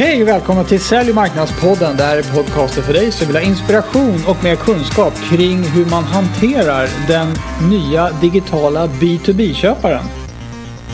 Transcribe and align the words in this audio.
Hej 0.00 0.22
och 0.22 0.28
välkomna 0.28 0.64
till 0.64 0.80
Sälj 0.80 1.08
och 1.08 1.14
marknadspodden. 1.14 1.96
Det 1.96 2.02
här 2.02 2.16
är 2.16 2.22
podcasten 2.22 2.82
för 2.84 2.92
dig 2.92 3.12
som 3.12 3.26
vill 3.26 3.36
ha 3.36 3.42
inspiration 3.42 4.18
och 4.28 4.44
mer 4.44 4.56
kunskap 4.56 5.14
kring 5.30 5.62
hur 5.62 5.84
man 5.90 6.04
hanterar 6.04 6.88
den 7.08 7.28
nya 7.70 8.10
digitala 8.20 8.86
B2B-köparen. 8.86 10.04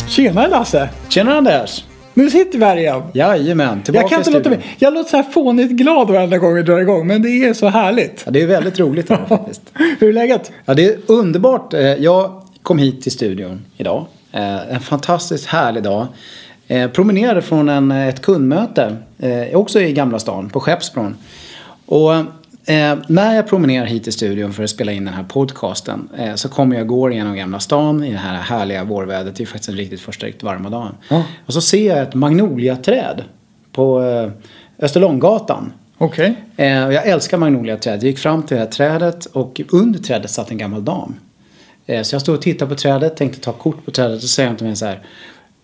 Tjena 0.09 0.47
Lasse! 0.47 0.89
Tjena 1.09 1.35
Anders! 1.35 1.85
Nu 2.15 2.31
sitter 2.31 2.59
vi 2.59 2.65
här 2.65 2.77
igen. 2.77 3.03
Jajamän, 3.15 3.83
tillbaka 3.83 4.03
Jag 4.03 4.11
kan 4.11 4.19
inte 4.19 4.31
låta 4.31 4.49
bli. 4.49 4.59
Jag 4.79 4.95
låter 4.95 5.11
så 5.11 5.17
här 5.17 5.25
fånigt 5.25 5.71
glad 5.71 6.09
varenda 6.11 6.39
gång 6.39 6.55
vi 6.55 6.63
drar 6.63 6.79
igång 6.79 7.07
men 7.07 7.23
det 7.23 7.29
är 7.29 7.55
så 7.55 7.69
härligt. 7.69 8.23
Ja, 8.25 8.31
det 8.31 8.43
är 8.43 8.47
väldigt 8.47 8.79
roligt 8.79 9.11
här 9.11 9.25
faktiskt. 9.29 9.63
Hur 9.99 10.09
är 10.09 10.13
läget? 10.13 10.53
Ja, 10.65 10.75
det 10.75 10.87
är 10.87 10.99
underbart. 11.07 11.75
Eh, 11.75 11.81
Jag 11.81 12.43
kom 12.63 12.79
hit 12.79 13.03
till 13.03 13.13
studion 13.13 13.65
idag. 13.77 14.07
Eh, 14.33 14.75
En 14.75 14.81
fantastiskt 14.81 15.47
härlig 15.47 15.83
dag. 15.83 16.07
Eh, 16.69 16.91
Promenerade 16.91 17.43
från 17.43 17.69
en, 17.69 17.91
ett 17.91 18.23
kundmöte, 18.23 18.97
eh, 19.19 19.57
också 19.57 19.81
i 19.81 19.93
Gamla 19.93 20.19
stan, 20.19 20.49
på 20.49 20.61
Skeppsbron. 20.61 21.17
Och 21.87 22.15
eh, 22.15 22.99
när 23.09 23.35
jag 23.35 23.49
promenerar 23.49 23.87
hit 23.87 24.05
till 24.05 24.13
studion 24.13 24.53
för 24.53 24.63
att 24.63 24.71
spela 24.71 24.93
in 24.93 25.05
den 25.05 25.15
här 25.15 25.25
podcasten 25.25 26.09
eh, 26.19 26.35
så 26.35 26.49
kommer 26.49 26.77
jag 26.77 26.87
går 26.87 27.13
genom 27.13 27.37
Gamla 27.37 27.61
stan 27.61 28.05
i 28.05 28.13
det 28.13 28.19
här 28.19 28.35
härliga 28.35 28.85
vårvädret. 28.85 29.37
Det 29.37 29.45
är 29.45 29.47
faktiskt 29.47 29.69
den 29.69 29.77
riktigt 29.77 30.01
första 30.01 30.27
riktigt 30.27 30.43
varma 30.43 30.71
dagen. 30.71 30.95
Ja. 31.09 31.23
Och 31.47 31.53
så 31.53 31.61
ser 31.61 31.87
jag 31.87 32.03
ett 32.03 32.15
magnoliaträd 32.15 33.23
på 33.73 34.03
eh, 34.03 34.31
Österlånggatan. 34.79 35.73
Okej. 35.99 36.35
Eh, 36.57 36.87
och 36.87 36.93
jag 36.93 37.07
älskar 37.07 37.39
magnoliaträd. 37.39 37.97
Jag 37.97 38.05
gick 38.05 38.19
fram 38.19 38.43
till 38.43 38.57
det 38.57 38.63
här 38.63 38.71
trädet 38.71 39.27
och 39.27 39.61
under 39.73 39.99
trädet 39.99 40.31
satt 40.31 40.51
en 40.51 40.59
gammal 40.59 40.85
dam. 40.85 41.15
Eh, 41.87 42.03
så 42.03 42.15
jag 42.15 42.23
stod 42.23 42.35
och 42.35 42.43
tittade 42.43 42.69
på 42.69 42.75
trädet, 42.75 43.17
tänkte 43.17 43.41
ta 43.41 43.53
kort 43.53 43.85
på 43.85 43.91
trädet 43.91 44.23
och 44.23 44.29
säger 44.29 44.49
hon 44.49 44.57
till 44.57 44.67
mig 44.67 44.77
så 44.77 44.87
här. 44.87 45.03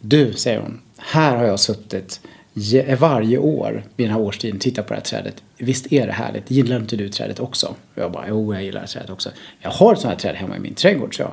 Du, 0.01 0.33
säger 0.33 0.61
hon, 0.61 0.81
här 1.05 1.37
har 1.37 1.45
jag 1.45 1.61
suttit 1.61 2.21
je- 2.55 2.95
varje 2.95 3.39
år 3.39 3.83
vid 3.97 4.07
den 4.07 4.15
här 4.15 4.21
årstiden 4.23 4.59
tittat 4.59 4.87
på 4.87 4.95
det 4.95 4.99
här 5.01 5.05
trädet. 5.05 5.43
Visst 5.59 5.93
är 5.93 6.07
det 6.07 6.13
härligt? 6.13 6.51
Gillar 6.51 6.77
inte 6.77 6.97
du 6.97 7.09
trädet 7.09 7.41
också? 7.41 7.67
Och 7.67 8.03
jag 8.03 8.13
bara, 8.13 8.25
jo 8.29 8.55
jag 8.55 8.63
gillar 8.65 8.87
trädet 8.87 9.11
också. 9.11 9.31
Jag 9.61 9.71
har 9.71 9.93
ett 9.93 9.99
sånt 10.01 10.13
här 10.15 10.19
träd 10.21 10.35
hemma 10.37 10.57
i 10.57 10.61
min 10.61 10.75
trädgård, 10.75 11.17
så 11.17 11.23
jag. 11.23 11.33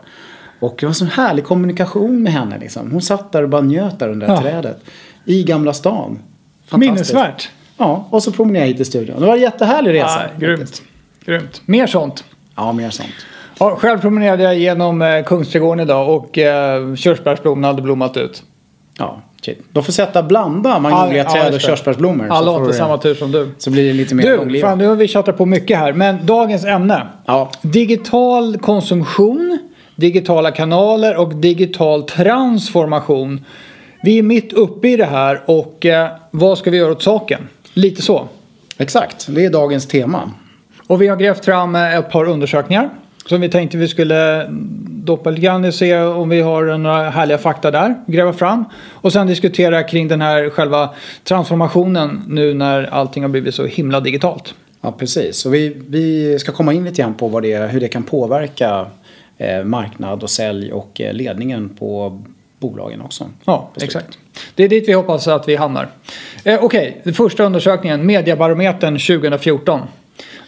Och 0.60 0.76
det 0.80 0.86
var 0.86 0.90
en 0.92 0.96
sån 0.96 1.08
härlig 1.08 1.44
kommunikation 1.46 2.24
med 2.24 2.34
henne 2.34 2.58
liksom. 2.60 2.92
Hon 2.92 3.02
satt 3.02 3.32
där 3.32 3.44
och 3.44 3.50
bara 3.50 3.62
njöt 3.62 4.00
där 4.00 4.10
under 4.10 4.28
det 4.28 4.34
här 4.36 4.46
Ja. 4.46 4.52
trädet. 4.52 4.82
I 5.26 5.44
Gamla 5.44 5.74
stan. 5.74 6.20
Minnesvärt. 6.78 7.50
Ja, 7.78 8.08
och 8.10 8.24
så 8.24 8.32
promenerade 8.32 8.66
jag 8.66 8.68
hit 8.68 8.78
till 8.78 8.86
studion. 8.86 9.20
Det 9.20 9.26
var 9.28 9.36
en 9.36 9.42
jättehärlig 9.42 9.94
resa. 9.94 10.22
Ja, 10.24 10.40
grymt. 10.48 10.82
grymt. 11.26 11.62
Mer 11.66 11.88
sånt. 11.88 12.24
Ja, 12.56 12.72
mer 12.72 12.90
sånt. 12.90 13.10
Ja, 13.60 13.76
själv 13.76 14.00
promenerade 14.02 14.44
jag 14.44 14.58
genom 14.58 15.02
eh, 15.02 15.24
Kungsträdgården 15.24 15.80
idag 15.86 16.16
och 16.16 16.38
eh, 16.38 16.96
körsbärsblomman 16.96 17.64
hade 17.64 17.82
blommat 17.82 18.18
ut. 18.18 18.44
Ja, 19.00 19.22
shit. 19.42 19.60
De 19.72 19.84
får 19.84 19.94
sätta 19.94 20.24
blanda 20.24 20.80
magnoliaträd 20.80 21.48
Ja, 21.52 21.56
och 21.56 21.62
körsbärsblommor. 21.62 22.28
Alla 22.30 22.52
har 22.52 22.60
inte 22.60 22.74
samma 22.74 22.98
tur 22.98 23.16
som 23.16 23.32
du. 23.32 23.50
Så 23.58 23.72
blir 23.72 23.88
det 23.88 23.94
lite 23.94 24.16
mer 24.16 24.46
Du, 24.46 24.60
fan 24.60 24.78
nu 24.78 24.88
har 24.88 24.96
vi 24.96 25.08
tjatat 25.08 25.38
på 25.38 25.46
mycket 25.46 25.78
här. 25.78 25.94
Men 25.94 26.26
dagens 26.26 26.66
ämne. 26.66 27.08
Ja. 27.26 27.50
Digital 27.62 28.58
konsumtion, 28.58 29.60
digitala 29.96 30.52
kanaler 30.52 31.18
och 31.18 31.36
digital 31.36 32.04
transformation. 32.04 33.46
Vi 34.04 34.20
är 34.20 34.24
mitt 34.24 34.54
uppe 34.54 34.88
i 34.90 34.98
det 34.98 35.06
här 35.06 35.42
och 35.46 35.86
eh, 35.86 36.10
vad 36.32 36.58
ska 36.58 36.72
vi 36.72 36.78
göra 36.78 36.92
åt 36.92 37.04
saken? 37.04 37.48
Lite 37.74 38.02
så. 38.02 38.28
Exakt, 38.78 39.28
det 39.30 39.46
är 39.46 39.50
dagens 39.50 39.88
tema. 39.88 40.32
Och 40.88 41.02
vi 41.02 41.08
har 41.08 41.16
grävt 41.16 41.46
fram 41.46 41.76
eh, 41.76 41.96
ett 41.96 42.12
par 42.12 42.26
undersökningar 42.26 42.90
som 43.30 43.42
vi 43.42 43.50
tänkte 43.50 43.78
vi 43.78 43.88
skulle 43.88 44.46
doppa 45.04 45.30
lite 45.30 45.42
grann 45.42 45.66
och 45.66 45.74
se 45.74 45.98
om 45.98 46.30
vi 46.30 46.42
har 46.42 46.78
några 46.78 47.10
härliga 47.10 47.38
fakta 47.38 47.72
där. 47.72 47.96
Gräva 48.08 48.34
fram. 48.34 48.66
Och 48.94 49.14
sen 49.14 49.28
diskutera 49.28 49.84
kring 49.84 50.08
den 50.08 50.22
här 50.22 50.50
själva 50.50 50.90
transformationen 51.24 52.24
nu 52.28 52.54
när 52.54 52.84
allting 52.84 53.24
har 53.24 53.30
blivit 53.30 53.56
så 53.56 53.66
himla 53.66 54.00
digitalt. 54.00 54.54
Ja, 54.82 54.92
precis. 54.92 55.46
Och 55.46 55.54
vi, 55.54 55.76
vi 55.88 56.40
ska 56.40 56.52
komma 56.52 56.74
in 56.74 56.86
lite 56.86 57.02
grann 57.02 57.14
på 57.14 57.28
vad 57.28 57.44
det, 57.44 57.58
hur 57.58 57.80
det 57.80 57.88
kan 57.88 58.04
påverka 58.04 58.86
eh, 59.38 59.64
marknad 59.64 60.24
och 60.24 60.30
sälj 60.30 60.72
och 60.72 61.02
eh, 61.02 61.14
ledningen 61.14 61.70
på 61.70 62.22
bolagen 62.60 63.02
också. 63.02 63.30
Ja, 63.46 63.70
exakt. 63.82 64.18
Det 64.56 64.64
är 64.64 64.70
dit 64.70 64.90
vi 64.90 64.94
hoppas 64.94 65.28
att 65.28 65.48
vi 65.50 65.56
hamnar. 65.56 65.88
Eh, 66.44 66.64
Okej, 66.64 67.02
den 67.04 67.14
första 67.14 67.44
undersökningen, 67.44 68.06
Mediabarometern 68.06 68.94
2014. 68.94 69.82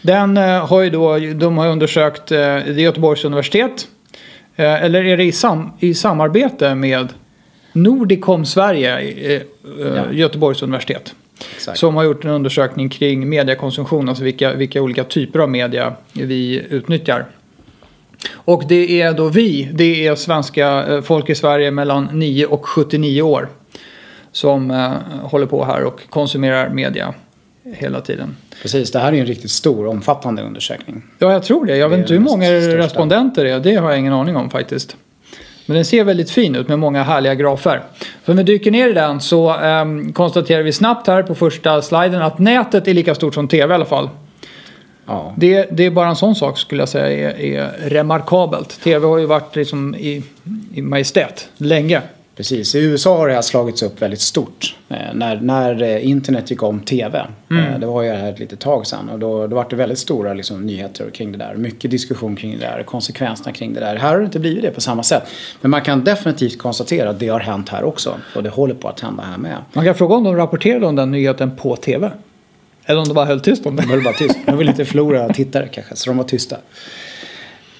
Den 0.01 0.37
eh, 0.37 0.67
har 0.67 0.81
ju 0.81 0.89
då, 0.89 1.17
de 1.17 1.57
har 1.57 1.67
undersökt 1.67 2.31
eh, 2.31 2.37
det 2.37 2.43
är 2.43 2.71
Göteborgs 2.71 3.25
universitet. 3.25 3.87
Eh, 4.55 4.83
eller 4.83 5.05
är 5.05 5.17
det 5.17 5.23
i, 5.23 5.31
sam, 5.31 5.71
i 5.79 5.93
samarbete 5.93 6.75
med 6.75 7.07
Nordicom 7.73 8.45
Sverige, 8.45 9.43
Ja. 9.79 10.11
Göteborgs 10.11 10.61
universitet. 10.63 11.15
Exakt. 11.55 11.77
Som 11.77 11.95
har 11.95 12.03
gjort 12.03 12.25
en 12.25 12.31
undersökning 12.31 12.89
kring 12.89 13.29
mediekonsumtion, 13.29 14.09
alltså 14.09 14.23
vilka, 14.23 14.53
vilka 14.53 14.81
olika 14.81 15.03
typer 15.03 15.39
av 15.39 15.49
media 15.49 15.93
vi 16.13 16.65
utnyttjar. 16.69 17.25
Och 18.33 18.63
det 18.67 19.01
är 19.01 19.13
då 19.13 19.27
vi, 19.27 19.69
det 19.73 20.07
är 20.07 20.15
svenska 20.15 21.01
folk 21.03 21.29
i 21.29 21.35
Sverige 21.35 21.71
mellan 21.71 22.09
9 22.11 22.45
och 22.45 22.65
79 22.65 23.21
år. 23.21 23.49
Som 24.31 24.69
håller 25.23 25.45
på 25.45 25.65
här 25.65 25.83
och 25.83 26.09
konsumerar 26.09 26.69
media 26.69 27.13
hela 27.63 28.01
tiden. 28.01 28.35
Precis, 28.61 28.91
det 28.91 28.99
här 28.99 29.13
är 29.13 29.17
en 29.17 29.25
riktigt 29.25 29.51
stor, 29.51 29.87
omfattande 29.87 30.41
undersökning. 30.41 31.03
Ja, 31.19 31.31
jag 31.31 31.43
tror 31.43 31.65
det. 31.65 31.77
Jag 31.77 31.89
vet 31.89 31.97
Det 31.97 32.01
inte 32.01 32.13
är 32.13 32.17
hur 32.17 32.25
många 32.25 32.51
respondenter 32.77 33.43
det 33.43 33.51
är. 33.51 33.59
Det 33.59 33.75
har 33.75 33.89
jag 33.89 33.99
ingen 33.99 34.13
aning 34.13 34.35
om 34.35 34.49
faktiskt. 34.49 34.95
Men 35.65 35.75
den 35.75 35.85
ser 35.85 36.03
väldigt 36.03 36.31
fin 36.31 36.55
ut 36.55 36.67
med 36.67 36.79
många 36.79 37.03
härliga 37.03 37.35
grafer. 37.35 37.81
Så 38.25 38.31
om 38.31 38.37
vi 38.37 38.43
dyker 38.43 38.71
ner 38.71 38.89
i 38.89 38.93
den 38.93 39.21
så 39.21 39.49
ehm, 39.49 40.13
konstaterar 40.13 40.63
vi 40.63 40.71
snabbt 40.71 41.07
här 41.07 41.23
på 41.23 41.35
första 41.35 41.81
sliden 41.81 42.21
att 42.21 42.39
nätet 42.39 42.87
är 42.87 42.93
lika 42.93 43.15
stort 43.15 43.33
som 43.33 43.47
tv 43.47 43.73
i 43.73 43.75
alla 43.75 43.85
fall. 43.85 44.09
Ja, 45.05 45.33
Det, 45.37 45.67
det 45.71 45.85
är 45.85 45.91
bara 45.91 46.09
en 46.09 46.15
sån 46.15 46.35
sak 46.35 46.59
skulle 46.59 46.81
jag 46.81 46.89
säga 46.89 47.31
är, 47.31 47.39
är 47.41 47.89
remarkabelt. 47.89 48.81
TV 48.83 49.07
har 49.07 49.17
ju 49.17 49.25
varit 49.25 49.55
liksom 49.55 49.95
i, 49.95 50.23
i 50.73 50.81
majestät 50.81 51.49
länge. 51.57 52.01
Precis. 52.35 52.75
I 52.75 52.79
USA 52.79 53.17
har 53.17 53.27
det 53.27 53.33
här 53.33 53.41
slagits 53.41 53.83
upp 53.83 54.01
väldigt 54.01 54.21
stort. 54.21 54.75
Eh, 54.89 55.13
när, 55.13 55.41
när 55.41 55.81
eh, 55.81 56.07
internet 56.07 56.51
gick 56.51 56.63
om 56.63 56.79
tv. 56.79 57.27
Mm. 57.49 57.73
Eh, 57.73 57.79
det 57.79 57.85
var 57.85 58.01
ju 58.01 58.09
här 58.09 58.31
ett 58.31 58.39
litet 58.39 58.59
tag 58.59 58.87
sedan. 58.87 59.09
Och 59.09 59.19
då, 59.19 59.47
då 59.47 59.55
var 59.55 59.65
det 59.69 59.75
väldigt 59.75 59.99
stora 59.99 60.33
liksom, 60.33 60.65
nyheter 60.65 61.09
kring 61.09 61.31
det 61.31 61.37
där. 61.37 61.55
Mycket 61.55 61.91
diskussion 61.91 62.35
kring 62.35 62.51
det 62.51 62.65
där. 62.65 62.83
Konsekvenserna 62.83 63.51
kring 63.51 63.73
det 63.73 63.79
där. 63.79 63.95
Här 63.95 64.09
har 64.09 64.19
det 64.19 64.25
inte 64.25 64.39
blivit 64.39 64.63
det 64.63 64.71
på 64.71 64.81
samma 64.81 65.03
sätt. 65.03 65.23
Men 65.61 65.71
man 65.71 65.81
kan 65.81 66.03
definitivt 66.03 66.57
konstatera 66.57 67.09
att 67.09 67.19
det 67.19 67.27
har 67.27 67.39
hänt 67.39 67.69
här 67.69 67.83
också. 67.83 68.15
Och 68.35 68.43
det 68.43 68.49
håller 68.49 68.75
på 68.75 68.87
att 68.87 68.99
hända 68.99 69.23
här 69.23 69.37
med. 69.37 69.57
Man 69.73 69.85
kan 69.85 69.95
fråga 69.95 70.15
om 70.15 70.23
de 70.23 70.35
rapporterade 70.35 70.85
om 70.85 70.95
den 70.95 71.11
nyheten 71.11 71.55
på 71.55 71.75
TV. 71.75 72.11
Eller 72.85 72.99
om 72.99 73.07
de 73.07 73.13
bara 73.13 73.25
höll 73.25 73.39
tyst 73.39 73.65
om 73.65 73.75
det. 73.75 73.81
De 73.81 73.89
höll 73.89 74.03
bara 74.03 74.13
tyst. 74.13 74.37
De 74.45 74.57
vill 74.57 74.69
inte 74.69 74.85
förlora 74.85 75.33
tittare 75.33 75.67
kanske, 75.67 75.95
så 75.95 76.09
de 76.09 76.17
var 76.17 76.23
tysta. 76.23 76.57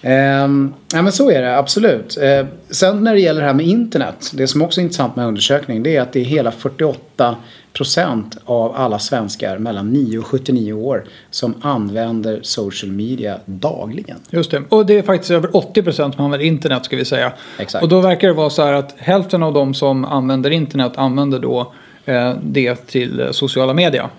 Ehm, 0.02 0.74
ja 0.94 1.02
men 1.02 1.12
så 1.12 1.32
är 1.32 1.42
det, 1.42 1.58
absolut. 1.58 2.18
Ehm, 2.22 2.48
sen 2.70 3.04
när 3.04 3.14
det 3.14 3.20
gäller 3.20 3.42
det 3.42 3.48
här 3.48 3.54
med 3.54 3.66
internet. 3.66 4.32
Det 4.34 4.48
som 4.48 4.62
också 4.62 4.82
är 4.82 4.84
intressant 4.84 5.16
med 5.16 5.28
undersökningen 5.28 5.84
det 5.84 5.96
är 5.96 6.02
att 6.02 6.14
det 6.14 6.20
är 6.20 6.24
hela 6.24 6.52
48 6.52 7.36
procent 7.74 8.38
av 8.46 8.76
alla 8.76 9.00
svenskar 9.00 9.58
mellan 9.58 9.90
9 9.90 10.20
och 10.20 10.26
79 10.26 10.74
år 10.74 11.04
som 11.30 11.54
använder 11.62 12.40
social 12.44 12.92
media 12.92 13.38
dagligen. 13.46 14.18
Just 14.30 14.52
det. 14.52 14.64
Och 14.70 14.86
det 14.86 14.98
är 14.98 15.02
faktiskt 15.02 15.32
över 15.32 15.48
80% 15.48 15.94
som 15.94 16.26
använder 16.26 16.46
internet 16.46 16.86
ska 16.86 16.96
vi 16.96 17.06
säga. 17.06 17.34
Exakt. 17.60 17.84
Och 17.84 17.90
då 17.90 18.02
verkar 18.02 18.28
det 18.28 18.34
vara 18.34 18.50
så 18.50 18.66
här 18.66 18.74
att 18.74 18.96
hälften 18.98 19.44
av 19.44 19.54
de 19.54 19.74
som 19.74 20.06
använder 20.06 20.52
internet 20.52 20.92
använder 20.96 21.40
då 21.40 21.74
eh, 22.06 22.34
det 22.44 22.88
till 22.88 23.28
sociala 23.32 23.74
media. 23.74 24.10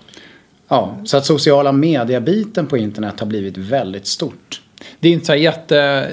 Ja, 0.67 0.97
så 1.05 1.17
att 1.17 1.25
sociala 1.25 1.71
media-biten 1.71 2.67
på 2.67 2.77
internet 2.77 3.19
har 3.19 3.27
blivit 3.27 3.57
väldigt 3.57 4.07
stort. 4.07 4.62
Det 5.03 5.09
är 5.09 5.13
inte 5.13 5.25
så 5.25 5.31
här 5.31 5.39
jätte, 5.39 6.07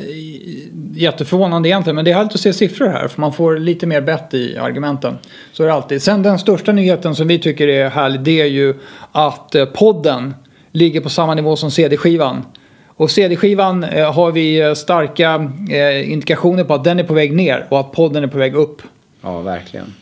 jätteförvånande 0.94 1.68
egentligen 1.68 1.96
men 1.96 2.04
det 2.04 2.10
är 2.10 2.14
härligt 2.14 2.34
att 2.34 2.40
se 2.40 2.52
siffror 2.52 2.88
här 2.88 3.08
för 3.08 3.20
man 3.20 3.32
får 3.32 3.58
lite 3.58 3.86
mer 3.86 4.00
bett 4.00 4.34
i 4.34 4.56
argumenten. 4.56 5.18
Så 5.52 5.62
är 5.62 5.66
det 5.66 5.72
alltid. 5.72 6.02
Sen 6.02 6.22
den 6.22 6.38
största 6.38 6.72
nyheten 6.72 7.14
som 7.14 7.28
vi 7.28 7.38
tycker 7.38 7.68
är 7.68 7.90
härlig 7.90 8.20
det 8.20 8.40
är 8.40 8.46
ju 8.46 8.74
att 9.12 9.54
eh, 9.54 9.64
podden 9.64 10.34
ligger 10.72 11.00
på 11.00 11.08
samma 11.08 11.34
nivå 11.34 11.56
som 11.56 11.70
CD-skivan. 11.70 12.44
Och 12.86 13.10
CD-skivan 13.10 13.84
eh, 13.84 14.12
har 14.12 14.32
vi 14.32 14.60
eh, 14.60 14.74
starka 14.74 15.50
eh, 15.70 16.12
indikationer 16.12 16.64
på 16.64 16.74
att 16.74 16.84
den 16.84 16.98
är 16.98 17.04
på 17.04 17.14
väg 17.14 17.32
ner 17.32 17.66
och 17.68 17.80
att 17.80 17.92
podden 17.92 18.24
är 18.24 18.28
på 18.28 18.38
väg 18.38 18.54
upp. 18.54 18.82
Ja, 19.22 19.40
verkligen. 19.40 19.94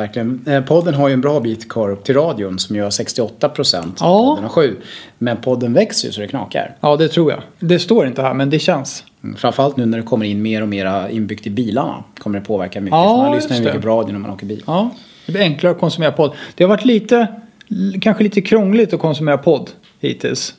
Verkligen. 0.00 0.44
Eh, 0.46 0.64
Podden 0.64 0.94
har 0.94 1.08
ju 1.08 1.14
en 1.14 1.20
bra 1.20 1.40
bit 1.40 1.68
kvar 1.68 1.90
upp 1.90 2.04
till 2.04 2.14
radion 2.14 2.58
som 2.58 2.76
gör 2.76 2.90
68 2.90 3.48
procent. 3.48 3.96
Ja. 4.00 4.26
Podden 4.28 4.44
har 4.44 4.50
7. 4.50 4.76
Men 5.18 5.36
podden 5.36 5.72
växer 5.72 6.08
ju 6.08 6.12
så 6.12 6.20
det 6.20 6.28
knakar. 6.28 6.76
Ja, 6.80 6.96
det 6.96 7.08
tror 7.08 7.30
jag. 7.30 7.40
Det 7.58 7.78
står 7.78 8.06
inte 8.06 8.22
här 8.22 8.34
men 8.34 8.50
det 8.50 8.58
känns. 8.58 9.04
Mm, 9.24 9.36
Framförallt 9.36 9.76
nu 9.76 9.86
när 9.86 9.98
det 9.98 10.04
kommer 10.04 10.26
in 10.26 10.42
mer 10.42 10.62
och 10.62 10.68
mer 10.68 11.08
inbyggt 11.08 11.46
i 11.46 11.50
bilarna. 11.50 12.04
Kommer 12.18 12.38
det 12.38 12.44
påverka 12.44 12.80
mycket. 12.80 12.96
Ja, 12.96 13.16
för 13.16 13.24
man 13.24 13.36
lyssnar 13.36 13.56
ju 13.56 13.62
mycket 13.64 13.82
på 13.82 13.88
radio 13.88 14.12
när 14.12 14.18
man 14.20 14.30
åker 14.30 14.46
bil. 14.46 14.62
Ja, 14.66 14.90
det 15.26 15.32
blir 15.32 15.42
enklare 15.42 15.72
att 15.74 15.80
konsumera 15.80 16.12
podd. 16.12 16.32
Det 16.54 16.64
har 16.64 16.68
varit 16.68 16.84
lite, 16.84 17.26
kanske 18.00 18.24
lite 18.24 18.40
krångligt 18.40 18.92
att 18.94 19.00
konsumera 19.00 19.38
podd 19.38 19.70
hittills. 20.00 20.54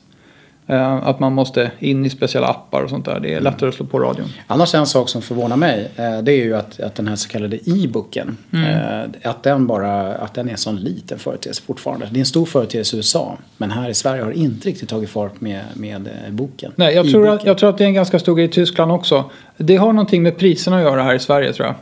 Eh, 0.66 1.08
att 1.08 1.20
man 1.20 1.32
måste 1.32 1.70
in 1.78 2.06
i 2.06 2.10
speciella 2.10 2.46
appar 2.46 2.82
och 2.82 2.90
sånt 2.90 3.04
där. 3.04 3.20
Det 3.20 3.34
är 3.34 3.40
lättare 3.40 3.68
att 3.68 3.74
slå 3.74 3.86
på 3.86 3.98
radion. 3.98 4.28
Annars 4.46 4.74
en 4.74 4.86
sak 4.86 5.08
som 5.08 5.22
förvånar 5.22 5.56
mig 5.56 5.90
eh, 5.96 6.18
det 6.18 6.32
är 6.32 6.44
ju 6.44 6.56
att, 6.56 6.80
att 6.80 6.94
den 6.94 7.08
här 7.08 7.16
så 7.16 7.28
kallade 7.28 7.56
e-booken 7.56 8.36
eh, 8.52 9.30
att 9.30 9.42
den 9.42 9.66
bara 9.66 10.14
att 10.14 10.34
den 10.34 10.48
är 10.48 10.52
en 10.52 10.58
sån 10.58 10.76
liten 10.76 11.18
företeelse 11.18 11.62
fortfarande. 11.62 12.08
Det 12.10 12.16
är 12.16 12.20
en 12.20 12.26
stor 12.26 12.46
företeelse 12.46 12.96
i 12.96 12.98
USA 12.98 13.38
men 13.56 13.70
här 13.70 13.88
i 13.88 13.94
Sverige 13.94 14.22
har 14.22 14.30
det 14.30 14.38
inte 14.38 14.68
riktigt 14.68 14.88
tagit 14.88 15.10
fart 15.10 15.40
med, 15.40 15.60
med 15.74 16.08
boken. 16.30 16.72
Nej, 16.76 16.94
jag 16.94 17.10
tror, 17.10 17.28
att, 17.28 17.46
jag 17.46 17.58
tror 17.58 17.70
att 17.70 17.78
det 17.78 17.84
är 17.84 17.88
en 17.88 17.94
ganska 17.94 18.18
stor 18.18 18.36
grej 18.36 18.44
i 18.44 18.48
Tyskland 18.48 18.92
också. 18.92 19.24
Det 19.56 19.76
har 19.76 19.92
någonting 19.92 20.22
med 20.22 20.38
priserna 20.38 20.76
att 20.76 20.82
göra 20.82 21.02
här 21.02 21.14
i 21.14 21.18
Sverige 21.18 21.52
tror 21.52 21.66
jag. 21.66 21.76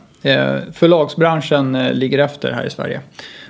Förlagsbranschen 0.73 1.73
ligger 1.91 2.19
efter 2.19 2.51
här 2.51 2.65
i 2.65 2.69
Sverige. 2.69 3.01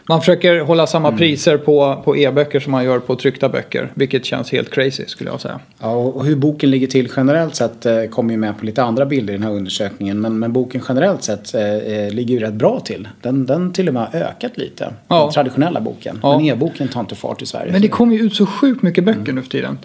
Man 0.07 0.19
försöker 0.19 0.59
hålla 0.59 0.87
samma 0.87 1.07
Mm. 1.07 1.17
priser 1.17 1.57
på, 1.57 2.01
på 2.05 2.17
e-böcker 2.17 2.59
som 2.59 2.71
man 2.71 2.83
gör 2.83 2.99
på 2.99 3.15
tryckta 3.15 3.49
böcker. 3.49 3.91
Vilket 3.93 4.25
känns 4.25 4.51
helt 4.51 4.69
crazy 4.73 5.03
skulle 5.07 5.29
jag 5.29 5.41
säga. 5.41 5.59
Ja, 5.79 5.89
och 5.95 6.25
hur 6.25 6.35
boken 6.35 6.71
ligger 6.71 6.87
till 6.87 7.09
generellt 7.17 7.55
sett 7.55 7.85
eh, 7.85 8.03
kommer 8.03 8.31
ju 8.31 8.37
med 8.37 8.59
på 8.59 8.65
lite 8.65 8.83
andra 8.83 9.05
bilder 9.05 9.33
i 9.33 9.37
den 9.37 9.43
här 9.45 9.51
undersökningen. 9.53 10.21
Men, 10.21 10.39
men 10.39 10.53
boken 10.53 10.81
generellt 10.87 11.23
sett 11.23 11.53
eh, 11.55 11.61
eh, 11.75 12.11
ligger 12.13 12.33
ju 12.33 12.39
rätt 12.39 12.53
bra 12.53 12.79
till. 12.79 13.07
Den, 13.21 13.45
den 13.45 13.73
till 13.73 13.87
och 13.87 13.93
med 13.93 14.07
har 14.11 14.19
ökat 14.19 14.57
lite. 14.57 14.93
Ja. 15.07 15.23
Den 15.23 15.31
traditionella 15.31 15.81
boken. 15.81 16.19
Ja. 16.23 16.37
Men 16.37 16.45
e-boken 16.45 16.87
tar 16.87 16.99
inte 16.99 17.15
fart 17.15 17.41
i 17.41 17.45
Sverige. 17.45 17.71
Men 17.71 17.81
det 17.81 17.87
kommer 17.87 18.15
ju 18.15 18.21
ut 18.21 18.35
så 18.35 18.45
sjukt 18.45 18.81
mycket 18.81 19.03
böcker 19.03 19.19
Mm. 19.21 19.35
nu 19.35 19.41
för 19.41 19.49
tiden. 19.49 19.77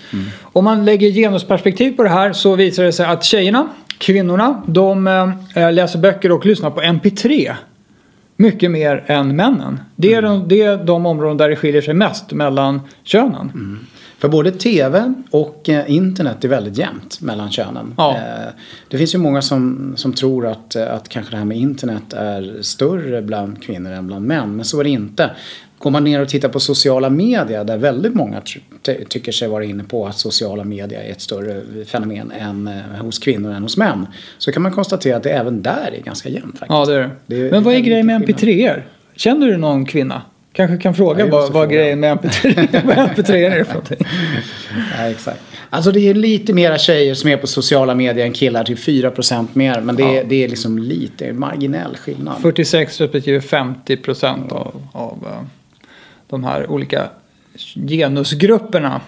Om 0.43 0.65
man 0.65 0.85
lägger 0.85 1.11
genusperspektiv 1.11 1.97
på 1.97 2.03
det 2.03 2.09
här 2.09 2.33
så 2.33 2.57
visar 2.57 2.85
det 2.85 2.93
sig 2.93 3.07
att 3.07 3.25
tjejerna, 3.25 3.69
kvinnorna, 3.99 4.63
de 4.67 5.07
eh, 5.55 5.73
läser 5.73 5.99
böcker 5.99 6.33
och 6.33 6.47
lyssnar 6.47 6.71
på 6.71 6.81
MP3. 6.81 7.53
Mycket 8.37 8.71
mer 8.71 9.05
än 9.07 9.37
männen. 9.37 9.81
Det 9.97 10.15
är, 10.15 10.19
Mm. 10.19 10.31
de, 10.41 10.49
det 10.49 10.63
är 10.63 10.85
de 10.85 11.07
områden 11.07 11.37
där 11.37 11.49
det 11.49 11.57
skiljer 11.57 11.83
sig 11.83 11.95
mest 11.95 12.33
mellan 12.33 12.81
könen. 13.05 13.51
Mm. 13.55 13.79
För 14.19 14.29
både 14.29 14.53
tv 14.53 15.15
och 15.31 15.69
eh, 15.69 15.91
internet 15.91 16.45
är 16.45 16.49
väldigt 16.49 16.79
jämnt 16.79 17.21
mellan 17.21 17.51
könen. 17.51 17.95
Ja. 17.97 18.17
Eh, 18.17 18.53
det 18.89 18.99
finns 18.99 19.15
ju 19.15 19.19
många 19.19 19.43
som, 19.43 19.93
som 19.97 20.13
tror 20.13 20.47
att, 20.47 20.77
eh, 20.77 20.95
att 20.95 21.09
kanske 21.09 21.33
det 21.33 21.37
här 21.39 21.45
med 21.45 21.57
internet 21.57 22.13
är 22.13 22.59
större 22.63 23.23
bland 23.23 23.63
kvinnor 23.63 23.93
än 23.93 24.07
bland 24.07 24.27
män. 24.27 24.57
Men 24.57 24.65
så 24.65 24.81
är 24.81 24.85
det 24.85 24.91
inte. 24.91 25.31
Går 25.79 25.91
man 25.91 26.05
ner 26.05 26.21
och 26.23 26.29
tittar 26.29 26.49
på 26.49 26.61
sociala 26.61 27.11
medier 27.11 27.65
där 27.65 27.77
väldigt 27.77 28.15
många 28.15 28.43
tycker 29.09 29.33
sig 29.33 29.49
vara 29.49 29.65
inne 29.65 29.85
på 29.85 30.07
att 30.07 30.19
sociala 30.19 30.65
medier 30.65 31.01
är 31.01 31.11
ett 31.11 31.21
större 31.21 31.63
fenomen 31.85 32.33
än 32.39 32.69
eh, 32.69 32.75
hos 33.05 33.19
kvinnor 33.19 33.53
än 33.53 33.63
hos 33.63 33.77
män. 33.77 34.07
Så 34.39 34.53
kan 34.53 34.63
man 34.63 34.73
konstatera 34.73 35.17
att 35.17 35.23
det 35.23 35.31
även 35.31 35.63
där 35.63 35.95
är 35.99 36.03
ganska 36.03 36.29
jämnt 36.29 36.59
faktiskt. 36.59 36.69
Ja, 36.71 36.85
det 36.85 36.95
är 36.95 36.99
det. 37.01 37.11
Det 37.27 37.47
är 37.47 37.51
Men 37.51 37.63
vad 37.63 37.75
är 37.75 37.79
grejen 37.81 38.07
med 38.07 38.27
skillnad. 38.27 38.43
MP3er? 38.43 38.83
Känner 39.17 39.47
du 39.47 39.57
någon 39.57 39.87
kvinna? 39.87 40.23
Kanske 40.53 40.77
kan 40.77 40.95
fråga 40.95 41.25
Ja, 41.25 41.31
vad, 41.31 41.53
vad 41.53 41.71
grejen 41.71 42.01
med 42.01 42.19
MP3 42.19 42.87
vad 42.87 42.97
MP3 42.97 43.33
är 43.33 43.65
för 43.65 43.73
någonting. 43.75 43.99
Ja, 44.99 45.05
exakt. 45.11 45.41
Alltså 45.71 45.93
det 45.93 46.01
är 46.01 46.15
lite 46.15 46.53
mera 46.53 46.79
tjejer 46.79 47.15
som 47.15 47.31
är 47.31 47.37
på 47.37 47.47
sociala 47.47 47.95
medier 47.95 48.27
än 48.27 48.33
killar, 48.33 48.65
typ 48.65 48.79
4% 48.79 49.47
mer. 49.53 49.81
Men 49.81 49.97
det, 49.97 50.03
är, 50.03 50.15
Ja. 50.15 50.23
det 50.29 50.45
är 50.45 50.49
liksom 50.49 50.79
lite 50.79 51.33
marginell 51.33 51.97
skillnad. 51.97 52.43
46 52.43 53.01
respektive 53.01 53.41
50 53.41 53.97
procent 53.97 54.53
av, 54.53 54.83
av 54.93 55.27
eh, 55.27 55.47
de 56.29 56.45
här 56.45 56.71
olika 56.71 57.09
genusgrupperna. 57.89 59.01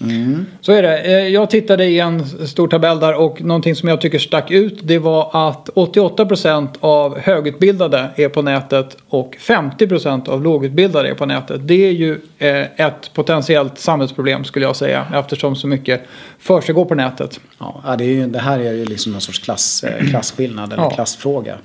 Mm. 0.00 0.46
Så 0.60 0.72
är 0.72 0.82
det. 0.82 0.98
Eh, 0.98 1.28
Jag 1.28 1.50
tittade 1.50 1.84
i 1.84 2.00
en 2.00 2.26
stor 2.48 2.68
tabell 2.68 3.00
där 3.00 3.14
och 3.14 3.42
någonting 3.42 3.74
som 3.74 3.88
jag 3.88 4.00
tycker 4.00 4.18
stack 4.18 4.50
ut 4.50 4.80
det 4.82 4.98
var 4.98 5.48
att 5.50 5.68
88% 5.74 6.68
av 6.80 7.18
högutbildade 7.18 8.08
är 8.16 8.28
på 8.28 8.42
nätet 8.42 8.96
och 9.08 9.36
50% 9.40 10.28
av 10.28 10.42
lågutbildade 10.42 11.08
är 11.08 11.14
på 11.14 11.26
nätet. 11.26 11.68
Det 11.68 11.86
är 11.88 11.92
ju 11.92 12.20
eh, 12.38 12.86
ett 12.86 13.10
potentiellt 13.14 13.78
samhällsproblem 13.78 14.44
skulle 14.44 14.66
jag 14.66 14.76
säga 14.76 15.06
eftersom 15.14 15.56
så 15.56 15.66
mycket 15.66 16.02
försiggår 16.38 16.84
på 16.84 16.94
nätet. 16.94 17.40
Ja, 17.58 17.94
det, 17.98 18.04
är 18.04 18.08
ju, 18.08 18.26
det 18.26 18.38
här 18.38 18.58
är 18.60 18.72
ju 18.72 18.84
liksom 18.84 19.12
någon 19.12 19.20
sorts 19.20 19.38
klass, 19.38 19.84
eh, 19.84 20.06
klasskillnad 20.10 20.72
eller 20.72 20.82
Ja. 20.82 20.90
klassfråga. 20.90 21.56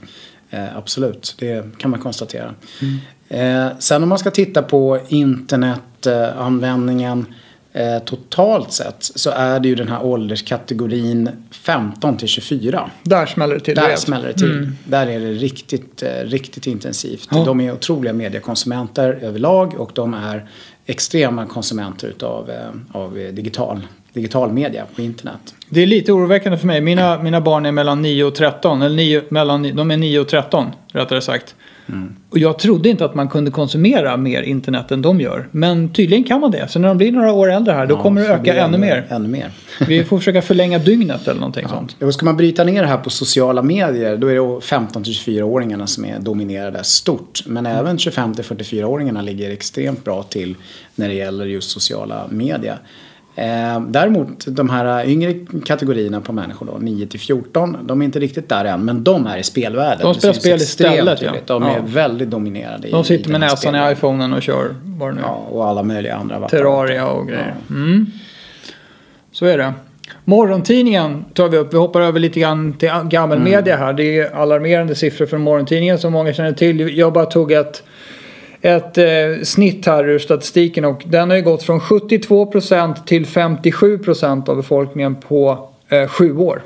Eh, 0.50 0.78
absolut, 0.78 1.36
det 1.40 1.78
kan 1.78 1.92
man 1.92 2.00
konstatera. 2.00 2.54
Eh, 3.30 3.68
sen 3.80 4.04
om 4.04 4.10
man 4.10 4.20
ska 4.20 4.32
titta 4.32 4.64
på 4.64 5.00
internetanvändningen 5.08 7.26
eh, 7.74 8.00
totalt 8.00 8.74
sett 8.74 8.96
så 9.00 9.30
är 9.30 9.60
det 9.60 9.68
ju 9.68 9.76
den 9.76 9.88
här 9.88 10.06
ålderskategorin 10.06 11.30
15 11.52 12.18
till 12.18 12.28
24. 12.28 12.92
Där 13.04 13.26
smäller 13.26 13.54
det 13.54 13.60
till. 13.60 13.76
Där 13.76 13.96
smäller 13.96 14.28
det 14.28 14.34
till. 14.34 14.72
Där 14.86 15.08
är 15.08 15.20
det 15.20 15.32
riktigt, 15.32 16.04
eh, 16.04 16.10
riktigt 16.24 16.68
intensivt. 16.68 17.28
Ja. 17.32 17.44
De 17.46 17.62
är 17.62 17.74
otroliga 17.74 18.14
mediekonsumenter 18.14 19.20
överlag 19.22 19.74
och 19.78 19.92
de 19.94 20.14
är 20.14 20.50
extrema 20.86 21.46
konsumenter 21.46 22.08
utav, 22.08 22.50
eh, 22.50 22.70
av 22.92 23.14
digital, 23.14 23.88
digital 24.14 24.52
media 24.52 24.86
på 24.96 25.02
internet. 25.02 25.56
Det 25.70 25.82
är 25.82 25.88
lite 25.88 26.12
oroväckande 26.12 26.58
för 26.58 26.68
mig. 26.68 26.82
Mina, 26.82 27.24
mina 27.24 27.42
barn 27.42 27.66
är 27.66 27.72
mellan 27.72 28.02
9 28.02 28.24
och 28.24 28.36
13. 28.36 28.82
Eller 28.82 28.96
9, 28.96 29.22
mellan, 29.30 29.76
de 29.76 29.92
är 29.92 29.98
9 29.98 30.20
och 30.20 30.28
13 30.28 30.66
rättare 30.88 31.22
sagt. 31.22 31.56
Och 32.30 32.38
jag 32.38 32.60
trodde 32.60 32.90
inte 32.90 33.06
att 33.06 33.16
man 33.16 33.30
kunde 33.30 33.52
konsumera 33.52 34.18
mer 34.18 34.42
internet 34.42 34.92
än 34.92 35.02
de 35.02 35.22
gör. 35.22 35.48
Men 35.52 35.94
tydligen 35.94 36.24
kan 36.24 36.42
man 36.42 36.52
det. 36.52 36.68
Så 36.68 36.80
när 36.80 36.88
de 36.88 36.98
blir 36.98 37.12
några 37.12 37.32
år 37.32 37.52
äldre 37.52 37.74
här 37.74 37.86
då 37.86 37.96
Ja, 37.96 38.02
kommer 38.02 38.22
det 38.22 38.28
öka 38.28 38.54
det 38.54 38.60
ännu 38.60 38.78
mer. 38.78 39.08
Ännu 39.10 39.28
mer. 39.28 39.52
Vi 39.88 40.04
får 40.04 40.18
försöka 40.18 40.42
förlänga 40.42 40.80
dygnet 40.80 41.28
eller 41.28 41.40
någonting 41.40 41.68
sånt. 41.68 41.96
Och 42.02 42.14
ska 42.14 42.26
man 42.26 42.38
bryta 42.38 42.64
ner 42.64 42.82
det 42.82 42.88
här 42.88 42.98
på 42.98 43.10
sociala 43.10 43.62
medier 43.64 44.18
då 44.18 44.28
är 44.28 44.56
det 44.56 44.62
15 44.62 45.04
till 45.04 45.14
24-åringarna 45.14 45.86
som 45.86 46.06
är 46.06 46.20
dominerade 46.20 46.84
stort. 46.84 47.44
Men 47.46 47.66
även 47.66 47.98
25 47.98 48.34
till 48.34 48.44
44-åringarna 48.44 49.22
ligger 49.22 49.52
extremt 49.52 50.04
bra 50.04 50.24
till 50.24 50.56
när 50.96 51.08
det 51.08 51.16
gäller 51.16 51.46
just 51.46 51.70
sociala 51.70 52.28
medier. 52.30 52.80
Eh, 53.40 53.80
däremot 53.90 54.46
de 54.48 54.70
här 54.70 55.06
yngre 55.10 55.34
kategorierna 55.66 56.22
på 56.22 56.34
människor 56.34 56.66
då, 56.66 56.78
9 56.80 57.08
till 57.08 57.20
14, 57.20 57.78
de 57.84 58.02
är 58.02 58.06
inte 58.06 58.20
riktigt 58.20 58.50
där 58.50 58.66
än. 58.66 58.86
Men 58.86 59.04
de 59.04 59.28
är 59.28 59.38
i 59.38 59.44
spelvärlden. 59.44 60.02
De 60.06 60.14
spelar 60.14 60.34
spel 60.34 60.56
istället, 60.56 61.22
ja. 61.22 61.32
De 61.46 61.64
Ja. 61.64 61.70
är 61.76 61.82
väldigt 61.82 62.30
dominerade. 62.30 62.88
i- 62.88 62.92
De 62.92 63.02
i 63.02 63.04
sitter 63.04 63.30
med 63.32 63.42
den 63.42 63.50
här 63.50 63.50
näsan 63.56 63.76
i 63.76 63.92
iPhonen 63.92 64.34
och 64.34 64.42
kör 64.42 64.76
vad 64.84 65.16
nu. 65.16 65.22
Ja, 65.24 65.46
och 65.50 65.68
alla 65.68 65.84
möjliga 65.84 66.16
andra. 66.16 66.48
Terraria 66.50 67.08
och 67.08 67.28
grejer. 67.28 67.56
Mm. 67.70 68.06
Så 69.32 69.46
är 69.46 69.58
det. 69.58 69.74
Morgontidningen 70.26 71.26
tar 71.34 71.50
vi 71.50 71.58
upp. 71.58 71.74
Vi 71.74 71.78
hoppar 71.78 72.02
över 72.02 72.20
lite 72.20 72.40
grann 72.40 72.74
till 72.74 72.90
gammal 73.04 73.38
Mm. 73.38 73.52
media 73.52 73.78
här. 73.78 73.94
Det 73.94 74.20
är 74.20 74.36
alarmerande 74.36 74.96
siffror 74.96 75.26
från 75.26 75.42
morgontidningen 75.42 75.98
som 76.00 76.14
många 76.14 76.34
känner 76.34 76.52
till. 76.52 76.98
Jag 76.98 77.14
bara 77.14 77.26
tog 77.26 77.52
ett, 77.52 77.84
ett 78.62 78.98
eh, 78.98 79.44
snitt 79.44 79.86
här 79.86 80.10
ur 80.10 80.20
statistiken 80.20 80.86
och 80.86 81.04
den 81.06 81.30
har 81.30 81.38
ju 81.38 81.44
gått 81.44 81.64
från 81.64 81.80
72% 81.80 83.06
till 83.06 83.26
57% 83.26 84.50
av 84.50 84.56
befolkningen 84.56 85.16
på 85.16 85.70
eh, 85.90 86.08
sju 86.08 86.38
år. 86.38 86.64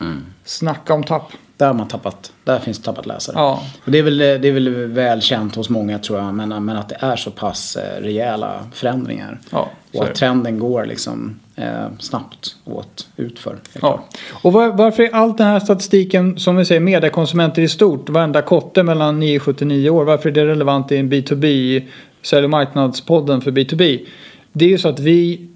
Mm. 0.00 0.26
Snacka 0.44 0.94
om 0.94 1.04
tapp. 1.04 1.32
Där 1.56 1.66
har 1.66 1.74
man 1.74 1.88
tappat. 1.88 2.32
Där 2.44 2.58
finns 2.58 2.78
det 2.78 2.84
tappat 2.84 3.06
läsare. 3.06 3.36
Ja. 3.38 3.62
Och 3.84 3.92
det, 3.92 3.98
är 3.98 4.02
väl, 4.02 4.18
det 4.18 4.48
är 4.48 4.52
väl 4.52 4.86
väl 4.86 5.22
känt 5.22 5.54
hos 5.54 5.68
många 5.68 5.98
tror 5.98 6.18
jag. 6.18 6.34
Men, 6.34 6.64
men 6.64 6.76
att 6.76 6.88
det 6.88 6.96
är 7.00 7.16
så 7.16 7.30
pass 7.30 7.76
eh, 7.76 8.02
rejäla 8.02 8.64
förändringar. 8.72 9.38
Ja, 9.50 9.70
och 9.92 10.04
att 10.04 10.14
trenden 10.14 10.58
går 10.58 10.86
liksom 10.86 11.40
eh, 11.56 11.86
snabbt 11.98 12.56
åt 12.64 13.08
utför. 13.16 13.56
Ja. 13.82 14.04
Och 14.42 14.52
var, 14.52 14.68
varför 14.68 15.02
är 15.02 15.14
allt 15.14 15.38
den 15.38 15.46
här 15.46 15.60
statistiken, 15.60 16.38
som 16.38 16.56
vi 16.56 16.64
säger, 16.64 16.80
mediekonsumenter 16.80 17.62
i 17.62 17.68
stort, 17.68 18.08
varenda 18.08 18.42
kotte 18.42 18.82
mellan 18.82 19.20
9 19.20 19.36
och 19.36 19.42
79 19.42 19.90
år, 19.90 20.04
varför 20.04 20.28
är 20.28 20.32
det 20.32 20.46
relevant 20.46 20.92
i 20.92 20.96
en 20.96 21.12
B2B, 21.12 21.82
sälj 22.22 22.44
och 22.44 22.50
marknadspodden 22.50 23.40
för 23.40 23.50
B2B? 23.50 24.06
Det 24.52 24.64
är 24.64 24.68
ju 24.68 24.78
så 24.78 24.88
att 24.88 25.00
vi, 25.00 25.48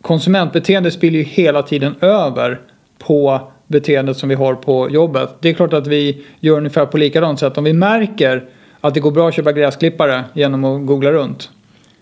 konsumentbeteende 0.00 0.90
spiller 0.90 1.18
ju 1.18 1.24
hela 1.24 1.62
tiden 1.62 1.94
över 2.00 2.60
på 2.98 3.50
beteendet 3.66 4.16
som 4.16 4.28
vi 4.28 4.34
har 4.34 4.54
på 4.54 4.90
jobbet. 4.90 5.28
Det 5.40 5.48
är 5.48 5.54
klart 5.54 5.72
att 5.72 5.86
vi 5.86 6.24
gör 6.40 6.56
ungefär 6.56 6.86
på 6.86 6.98
likadant 6.98 7.40
sätt. 7.40 7.58
Om 7.58 7.64
vi 7.64 7.72
märker 7.72 8.44
att 8.80 8.94
det 8.94 9.00
går 9.00 9.10
bra 9.10 9.28
att 9.28 9.34
köpa 9.34 9.52
gräsklippare 9.52 10.24
genom 10.34 10.64
att 10.64 10.86
googla 10.86 11.12
runt 11.12 11.50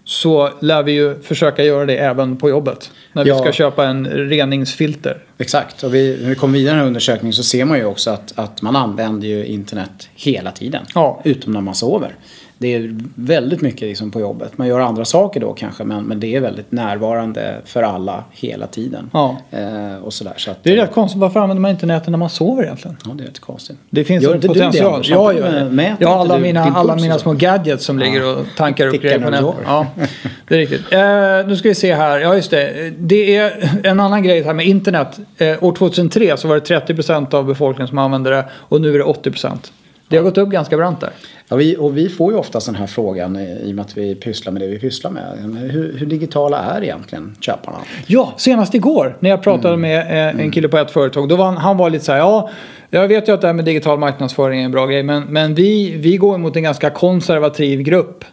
så 0.04 0.50
lär 0.60 0.82
vi 0.82 0.92
ju 0.92 1.22
försöka 1.22 1.64
göra 1.64 1.86
det 1.86 1.96
även 1.96 2.36
på 2.36 2.48
jobbet. 2.48 2.90
När 3.14 3.24
vi 3.24 3.30
Ja. 3.30 3.38
ska 3.38 3.52
köpa 3.52 3.86
en 3.86 4.06
reningsfilter. 4.06 5.18
Exakt. 5.38 5.82
Och 5.82 5.94
vi, 5.94 6.18
när 6.22 6.28
vi 6.28 6.34
kommer 6.34 6.58
vidare 6.58 6.70
i 6.70 6.74
den 6.74 6.80
här 6.80 6.86
undersökningen 6.86 7.32
så 7.32 7.42
ser 7.42 7.64
man 7.64 7.78
ju 7.78 7.84
också 7.84 8.10
att, 8.10 8.32
att 8.38 8.62
man 8.62 8.76
använder 8.76 9.28
ju 9.28 9.46
internet 9.46 10.08
hela 10.14 10.50
tiden. 10.50 10.86
Ja. 10.94 11.20
Utom 11.24 11.52
när 11.52 11.60
man 11.60 11.74
sover. 11.74 12.14
Det 12.64 12.74
är 12.74 12.94
väldigt 13.14 13.60
mycket 13.60 13.80
liksom 13.80 14.10
på 14.10 14.20
jobbet. 14.20 14.58
Man 14.58 14.66
gör 14.66 14.80
andra 14.80 15.04
saker 15.04 15.40
då 15.40 15.52
kanske 15.52 15.84
men, 15.84 16.04
men 16.04 16.20
det 16.20 16.36
är 16.36 16.40
väldigt 16.40 16.72
närvarande 16.72 17.54
för 17.64 17.82
alla 17.82 18.24
hela 18.30 18.66
tiden. 18.66 19.10
Ja. 19.12 19.36
Eh, 19.50 20.04
och 20.04 20.12
sådär. 20.12 20.34
Så 20.36 20.50
att, 20.50 20.64
Det 20.64 20.72
är 20.72 20.76
rätt 20.76 20.92
konstigt. 20.92 21.20
Varför 21.20 21.40
använder 21.40 21.60
man 21.60 21.70
inte 21.70 21.86
nätet 21.86 22.08
när 22.08 22.18
man 22.18 22.30
sover 22.30 22.62
egentligen? 22.62 22.96
Ja, 23.04 23.10
det 23.14 23.22
är 23.22 23.26
rätt 23.26 23.38
konstigt. 23.38 23.76
Det 23.90 24.04
finns 24.04 24.24
Gör 24.24 24.34
en 24.34 24.40
du 24.40 24.48
det, 24.48 24.54
potential. 24.54 24.94
Anders? 24.94 25.10
ja, 25.10 25.30
Antingen 25.30 25.54
ja, 25.54 25.64
mäter 25.64 25.96
ja, 26.00 26.20
alla 26.20 26.38
mina, 26.38 26.64
alla 26.64 26.96
mina 26.96 27.18
små 27.18 27.32
gadgets 27.32 27.84
som 27.84 27.98
ligger 27.98 28.38
och 28.38 28.46
tankar 28.56 28.86
upp 28.86 29.02
grejer 29.02 29.18
på 29.18 29.30
nätet. 29.30 29.54
Ja, 29.64 29.86
det 30.48 30.54
är 30.54 30.58
riktigt. 30.58 30.92
Eh, 30.92 31.48
nu 31.48 31.56
ska 31.56 31.68
vi 31.68 31.74
se 31.74 31.94
här. 31.94 32.20
Ja, 32.20 32.34
just 32.34 32.50
det. 32.50 32.92
Det 32.98 33.36
är 33.36 33.80
en 33.84 34.00
annan 34.00 34.22
grej 34.22 34.42
här 34.42 34.54
med 34.54 34.66
internet. 34.66 35.18
Eh, 35.38 35.64
år 35.64 35.72
2003 35.72 36.36
så 36.36 36.48
var 36.48 36.54
det 36.54 36.60
30% 36.60 37.34
av 37.34 37.44
befolkningen 37.44 37.88
som 37.88 37.98
använde 37.98 38.30
det 38.30 38.44
och 38.52 38.80
nu 38.80 38.94
är 38.94 38.98
det 38.98 39.04
80%. 39.04 39.72
Det 40.14 40.18
har 40.18 40.24
gått 40.24 40.38
upp 40.38 40.48
ganska 40.48 40.76
brant 40.76 41.00
där. 41.00 41.10
Ja, 41.48 41.56
vi, 41.56 41.76
och 41.76 41.96
vi 41.96 42.08
får 42.08 42.32
ju 42.32 42.38
ofta 42.38 42.58
den 42.58 42.74
här 42.74 42.86
frågan 42.86 43.36
i 43.36 43.70
och 43.70 43.74
med 43.74 43.84
att 43.84 43.98
vi 43.98 44.14
pysslar 44.14 44.52
med 44.52 44.62
det 44.62 44.68
vi 44.68 44.78
pysslar 44.78 45.10
med. 45.10 45.22
Hur, 45.70 45.98
hur 45.98 46.06
digitala 46.06 46.58
är 46.58 46.82
egentligen 46.82 47.36
köparna? 47.40 47.78
Ja, 48.06 48.34
senast 48.36 48.74
igår 48.74 49.16
när 49.20 49.30
jag 49.30 49.42
pratade 49.42 49.76
med 49.76 50.00
eh, 50.00 50.40
en 50.40 50.50
kille 50.50 50.68
på 50.68 50.78
ett 50.78 50.90
företag. 50.90 51.28
Då 51.28 51.36
var 51.36 51.44
han, 51.44 51.56
han 51.56 51.76
var 51.76 51.90
lite 51.90 52.04
så 52.04 52.12
här, 52.12 52.18
ja, 52.18 52.50
jag 52.90 53.08
vet 53.08 53.28
ju 53.28 53.32
att 53.32 53.40
det 53.40 53.46
här 53.46 53.54
med 53.54 53.64
digital 53.64 53.98
marknadsföring 53.98 54.60
är 54.60 54.64
en 54.64 54.70
bra 54.72 54.86
grej. 54.86 55.02
Men, 55.02 55.22
men 55.22 55.54
vi, 55.54 55.96
vi 55.96 56.16
går 56.16 56.38
mot 56.38 56.56
en 56.56 56.62
ganska 56.62 56.90
konservativ 56.90 57.80
grupp. 57.82 58.24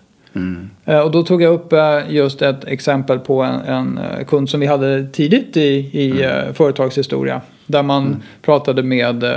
Eh, 0.86 1.00
Och 1.00 1.12
då 1.12 1.24
tog 1.24 1.42
jag 1.42 1.54
upp 1.54 1.74
eh, 1.74 2.00
just 2.10 2.42
ett 2.42 2.66
exempel 2.66 3.20
på 3.20 3.42
en, 3.42 3.62
en 3.68 4.00
kund 4.28 4.50
som 4.50 4.60
vi 4.60 4.66
hade 4.66 5.08
tidigt 5.08 5.58
i, 5.58 5.90
i 5.92 6.24
eh, 6.24 6.54
företagshistoria. 6.54 7.42
Där 7.68 7.84
man 7.84 8.24
pratade 8.42 8.84
med 8.84 9.24
eh, 9.24 9.32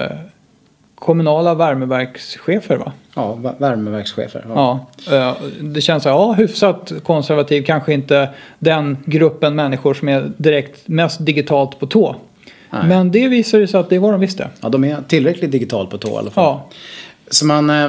kommunala 1.04 1.54
värmeverkschefer 1.54 2.76
va? 2.76 2.92
Ja, 3.14 3.38
vä- 3.42 3.54
värmeverkschefer. 3.58 4.44
Ja. 4.48 4.86
Ja, 5.10 5.28
eh, 5.28 5.34
det 5.60 5.80
känns 5.80 6.02
så 6.02 6.08
här, 6.08 6.16
ja, 6.16 6.32
hyfsat 6.32 6.92
konservativ, 7.04 7.62
kanske 7.62 7.92
inte 7.94 8.28
den 8.58 8.96
gruppen 9.06 9.54
människor 9.54 9.94
som 9.94 10.08
är 10.08 10.30
direkt 10.36 10.88
mest 10.88 11.26
digitalt 11.26 11.78
på 11.80 11.86
tå. 11.86 12.16
Nej. 12.70 12.82
Men 12.88 13.10
det 13.10 13.28
visade 13.28 13.66
sig 13.66 13.80
att 13.80 13.90
det 13.90 13.98
var 13.98 14.12
de 14.12 14.20
visste. 14.20 14.48
ja, 14.60 14.68
de 14.68 14.84
är 14.84 14.96
tillräckligt 15.08 15.52
digitalt 15.52 15.90
på 15.90 15.98
tå 15.98 16.08
i 16.08 16.16
alla 16.16 16.30
fall. 16.30 16.44
Ja, 16.44 16.68
Så 17.30 17.46
man, 17.46 17.70
eh, 17.70 17.88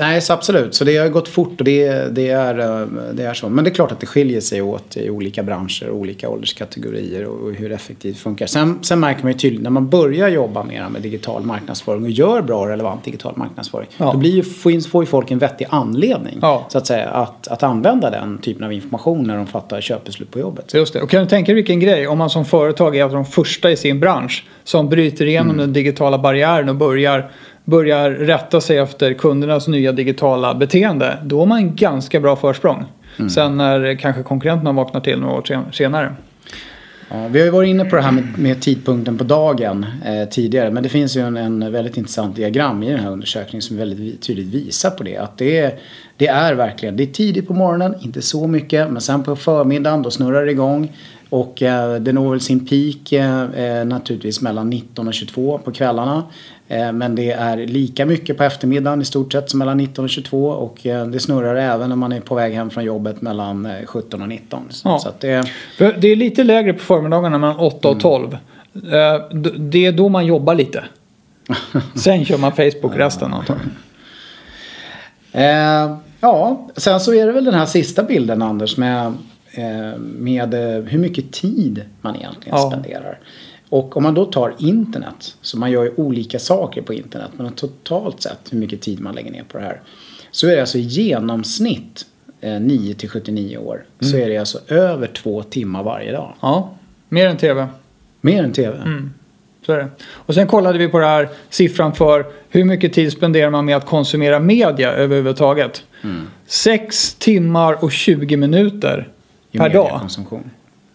nej 0.00 0.20
så 0.20 0.32
absolut. 0.32 0.74
Så 0.74 0.84
det 0.84 0.96
har 0.96 1.08
gått 1.08 1.28
fort 1.28 1.58
och 1.60 1.64
det, 1.64 2.14
det, 2.14 2.28
är, 2.30 2.58
eh, 2.82 2.86
det 3.12 3.22
är 3.24 3.34
så. 3.34 3.48
Men 3.48 3.64
det 3.64 3.70
är 3.70 3.74
klart 3.74 3.92
att 3.92 4.00
det 4.00 4.06
skiljer 4.06 4.40
sig 4.40 4.62
åt 4.62 4.96
i 4.96 5.10
olika 5.10 5.42
branscher, 5.42 5.90
olika 5.90 6.28
ålderskategorier 6.28 7.24
och, 7.24 7.52
hur 7.54 7.72
effektivt 7.72 8.14
det 8.14 8.20
funkar. 8.20 8.46
Sen, 8.46 8.78
sen 8.82 9.00
märker 9.00 9.22
man 9.22 9.32
ju 9.32 9.38
tydligt 9.38 9.62
när 9.62 9.70
man 9.70 9.88
börjar 9.88 10.28
jobba 10.28 10.62
mer 10.64 10.88
med 10.88 11.02
digital 11.02 11.42
marknadsföring 11.42 12.02
och 12.02 12.10
gör 12.10 12.42
bra 12.42 12.60
och 12.60 12.66
relevant 12.68 13.04
digital 13.04 13.32
marknadsföring. 13.36 13.88
Ja. 13.96 14.12
Då 14.12 14.18
blir 14.18 14.30
ju, 14.30 14.42
får, 14.42 14.72
in- 14.72 14.82
får 14.82 15.02
ju 15.02 15.06
folk 15.06 15.30
en 15.30 15.38
vettig 15.38 15.66
anledning 15.70 16.38
Ja. 16.42 16.66
så 16.68 16.78
att 16.78 16.86
säga 16.86 17.08
att, 17.08 17.48
att 17.48 17.62
använda 17.62 18.10
den 18.10 18.38
typen 18.38 18.64
av 18.64 18.72
information 18.72 19.26
när 19.26 19.36
de 19.36 19.46
fattar 19.46 19.80
köpbeslut 19.80 20.30
på 20.30 20.38
jobbet. 20.38 20.74
just 20.74 20.92
det. 20.92 21.00
Och 21.02 21.10
kan 21.10 21.22
du 21.22 21.28
tänka 21.28 21.46
dig 21.46 21.54
vilken 21.54 21.80
grej 21.80 22.06
om 22.08 22.18
man 22.18 22.30
som 22.30 22.44
företag 22.44 22.96
är 22.96 23.04
av 23.04 23.12
de 23.12 23.24
första 23.24 23.70
i 23.70 23.76
sin 23.76 24.00
bransch 24.00 24.44
som 24.64 24.88
bryter 24.88 25.26
igenom 25.26 25.56
den 25.56 25.72
digitala 25.72 26.18
barriären 26.18 26.68
och 26.68 26.74
börjar, 26.76 27.30
börjar 27.64 28.10
rätta 28.10 28.60
sig 28.60 28.78
efter 28.78 29.14
kundernas 29.14 29.68
nya 29.68 29.92
digitala 29.92 30.54
beteende. 30.54 31.18
Då 31.24 31.38
har 31.38 31.46
man 31.46 31.58
en 31.58 31.76
ganska 31.76 32.20
bra 32.20 32.36
försprång. 32.36 32.84
Sen 33.30 33.56
när 33.56 33.94
kanske 33.94 34.22
konkurrenterna 34.22 34.72
vaknar 34.72 35.00
till 35.00 35.20
några 35.20 35.34
år 35.34 35.42
sen- 35.48 35.72
senare. 35.72 36.14
Ja, 37.10 37.28
vi 37.28 37.38
har 37.38 37.44
ju 37.44 37.50
varit 37.50 37.68
inne 37.68 37.84
på 37.84 37.96
det 37.96 38.02
här 38.02 38.12
med, 38.12 38.38
med 38.38 38.62
tidpunkten 38.62 39.18
på 39.18 39.24
dagen 39.24 39.86
eh, 40.04 40.28
tidigare. 40.28 40.70
Men 40.70 40.82
det 40.82 40.88
finns 40.88 41.16
ju 41.16 41.20
en, 41.20 41.36
en 41.36 41.72
väldigt 41.72 41.96
intressant 41.96 42.36
diagram 42.36 42.82
i 42.82 42.90
den 42.90 43.00
här 43.00 43.10
undersökningen 43.10 43.62
som 43.62 43.76
väldigt 43.76 44.22
tydligt 44.22 44.46
visar 44.46 44.90
på 44.90 45.02
det. 45.02 45.16
Att 45.16 45.38
det 45.38 45.58
är, 45.58 45.74
det 46.16 46.26
är 46.26 46.54
verkligen, 46.54 46.96
det 46.96 47.02
är 47.02 47.06
tidigt 47.06 47.48
på 47.48 47.54
morgonen, 47.54 47.94
inte 48.00 48.22
så 48.22 48.46
mycket. 48.46 48.90
Men 48.90 49.00
sen 49.02 49.22
på 49.22 49.36
förmiddagen 49.36 50.02
då 50.02 50.10
snurrar 50.10 50.44
det 50.44 50.50
igång. 50.52 50.92
Och 51.30 51.62
eh, 51.62 51.94
det 51.94 52.12
når 52.12 52.30
väl 52.30 52.40
sin 52.40 52.66
peak 52.66 53.12
eh, 53.12 53.42
eh, 53.42 53.84
naturligtvis 53.84 54.40
mellan 54.40 54.70
19 54.70 55.08
och 55.08 55.14
22 55.14 55.58
på 55.58 55.72
kvällarna. 55.72 56.22
Eh, 56.68 56.92
men 56.92 57.14
det 57.14 57.30
är 57.30 57.56
lika 57.56 58.06
mycket 58.06 58.36
på 58.38 58.44
eftermiddagen 58.44 59.02
i 59.02 59.04
stort 59.04 59.32
sett 59.32 59.50
som 59.50 59.58
mellan 59.58 59.76
19 59.76 60.04
och 60.04 60.08
22. 60.10 60.46
Och 60.48 60.86
eh, 60.86 61.06
det 61.06 61.20
snurrar 61.20 61.56
även 61.56 61.88
när 61.88 61.96
man 61.96 62.12
är 62.12 62.20
på 62.20 62.34
väg 62.34 62.54
hem 62.54 62.70
från 62.70 62.84
jobbet 62.84 63.22
mellan 63.22 63.66
eh, 63.66 63.86
17 63.86 64.22
och 64.22 64.28
19. 64.28 64.68
Ja. 64.84 64.98
Så 64.98 65.10
det, 65.20 65.44
det 65.78 66.08
är 66.08 66.16
lite 66.16 66.44
lägre 66.44 66.72
på 66.72 66.78
förmiddagarna 66.84 67.38
mellan 67.38 67.56
8 67.56 67.88
och 67.88 68.00
12. 68.00 68.32
Eh, 68.74 69.36
d- 69.36 69.50
Det 69.58 69.86
är 69.86 69.92
då 69.92 70.08
man 70.08 70.26
jobbar 70.26 70.54
lite. 70.54 70.84
Sen 71.94 72.24
kör 72.24 72.38
man 72.38 72.52
Facebook 72.52 72.96
resten 72.96 73.34
antagligen. 73.34 73.70
Eh, 75.32 75.96
ja, 76.20 76.68
sen 76.76 77.00
så 77.00 77.14
är 77.14 77.26
det 77.26 77.32
väl 77.32 77.44
den 77.44 77.54
här 77.54 77.66
sista 77.66 78.02
bilden 78.02 78.42
Anders 78.42 78.76
med, 78.76 79.06
eh, 79.52 79.98
med 79.98 80.54
eh, 80.54 80.84
hur 80.84 80.98
mycket 80.98 81.32
tid 81.32 81.82
man 82.00 82.16
egentligen 82.16 82.58
Ja. 82.58 82.70
spenderar. 82.70 83.18
Och 83.68 83.96
om 83.96 84.02
man 84.02 84.14
då 84.14 84.24
tar 84.24 84.54
internet, 84.58 85.36
så 85.40 85.58
man 85.58 85.70
gör 85.70 85.84
ju 85.84 85.92
olika 85.96 86.38
saker 86.38 86.82
på 86.82 86.94
internet, 86.94 87.30
men 87.36 87.52
totalt 87.52 88.22
sett 88.22 88.38
hur 88.50 88.58
mycket 88.58 88.80
tid 88.80 89.00
man 89.00 89.14
lägger 89.14 89.30
ner 89.30 89.44
på 89.44 89.58
det 89.58 89.64
här. 89.64 89.80
Så 90.30 90.46
är 90.46 90.54
det 90.54 90.60
alltså 90.60 90.78
i 90.78 90.80
genomsnitt 90.80 92.06
eh, 92.40 92.60
9 92.60 92.94
till 92.94 93.08
79 93.08 93.58
år, 93.58 93.84
så 94.00 94.16
är 94.16 94.28
det 94.28 94.38
alltså 94.38 94.58
över 94.68 95.06
två 95.06 95.42
timmar 95.42 95.82
varje 95.82 96.12
dag. 96.12 96.34
Ja, 96.40 96.74
mer 97.08 97.28
än 97.28 97.36
tv. 97.36 97.66
Mer 98.20 98.44
än 98.44 98.52
tv. 98.52 98.78
Så 99.66 99.72
är 99.72 99.78
det. 99.78 99.88
Och 100.02 100.34
sen 100.34 100.46
kollade 100.46 100.78
vi 100.78 100.88
på 100.88 100.98
det 100.98 101.06
här 101.06 101.28
siffran 101.50 101.94
för 101.94 102.26
hur 102.48 102.64
mycket 102.64 102.92
tid 102.92 103.12
spenderar 103.12 103.50
man 103.50 103.64
med 103.64 103.76
att 103.76 103.86
konsumera 103.86 104.38
media 104.40 104.92
överhuvudtaget. 104.92 105.84
6 106.46 107.14
timmar 107.14 107.84
och 107.84 107.92
20 107.92 108.36
minuter 108.36 109.08
I 109.50 109.58
per 109.58 109.68
dag. 109.68 110.00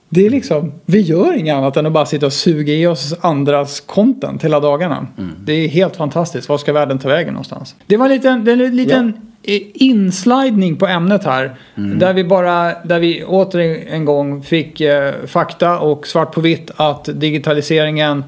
Det 0.10 0.26
är 0.26 0.30
liksom, 0.30 0.72
vi 0.86 1.02
gör 1.02 1.38
inget 1.38 1.56
annat 1.56 1.78
än 1.78 1.86
att 1.86 1.92
bara 1.92 2.06
sitta 2.06 2.26
och 2.26 2.34
suga 2.34 2.74
i 2.74 2.88
oss 2.88 3.16
andras 3.22 3.80
content 3.80 4.44
hela 4.44 4.60
dagarna. 4.60 5.08
Det 5.44 5.54
är 5.54 5.68
helt 5.68 5.96
fantastiskt. 5.96 6.50
Var 6.50 6.58
ska 6.58 6.74
världen 6.74 7.00
ta 7.00 7.10
vägen 7.10 7.34
någonstans? 7.34 7.76
Det 7.88 7.98
var 7.98 8.06
en 8.06 8.12
liten, 8.12 8.48
en 8.48 8.76
liten 8.76 9.14
eh, 9.44 9.62
inslidning 9.74 10.76
på 10.76 10.88
ämnet 10.88 11.24
här. 11.24 11.56
Där 11.76 12.14
vi 12.14 12.24
bara, 12.24 12.74
där 12.84 13.00
vi 13.00 13.24
åter 13.24 13.88
en 13.90 14.06
gång 14.06 14.44
fick 14.44 14.82
eh, 14.82 15.14
fakta 15.28 15.80
och 15.80 16.08
svart 16.08 16.32
på 16.32 16.42
vitt 16.42 16.72
att 16.76 17.10
digitaliseringen 17.14 18.24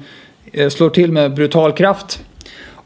eh, 0.52 0.68
slår 0.68 0.90
till 0.90 1.12
med 1.12 1.34
brutal 1.34 1.72
kraft. 1.72 2.24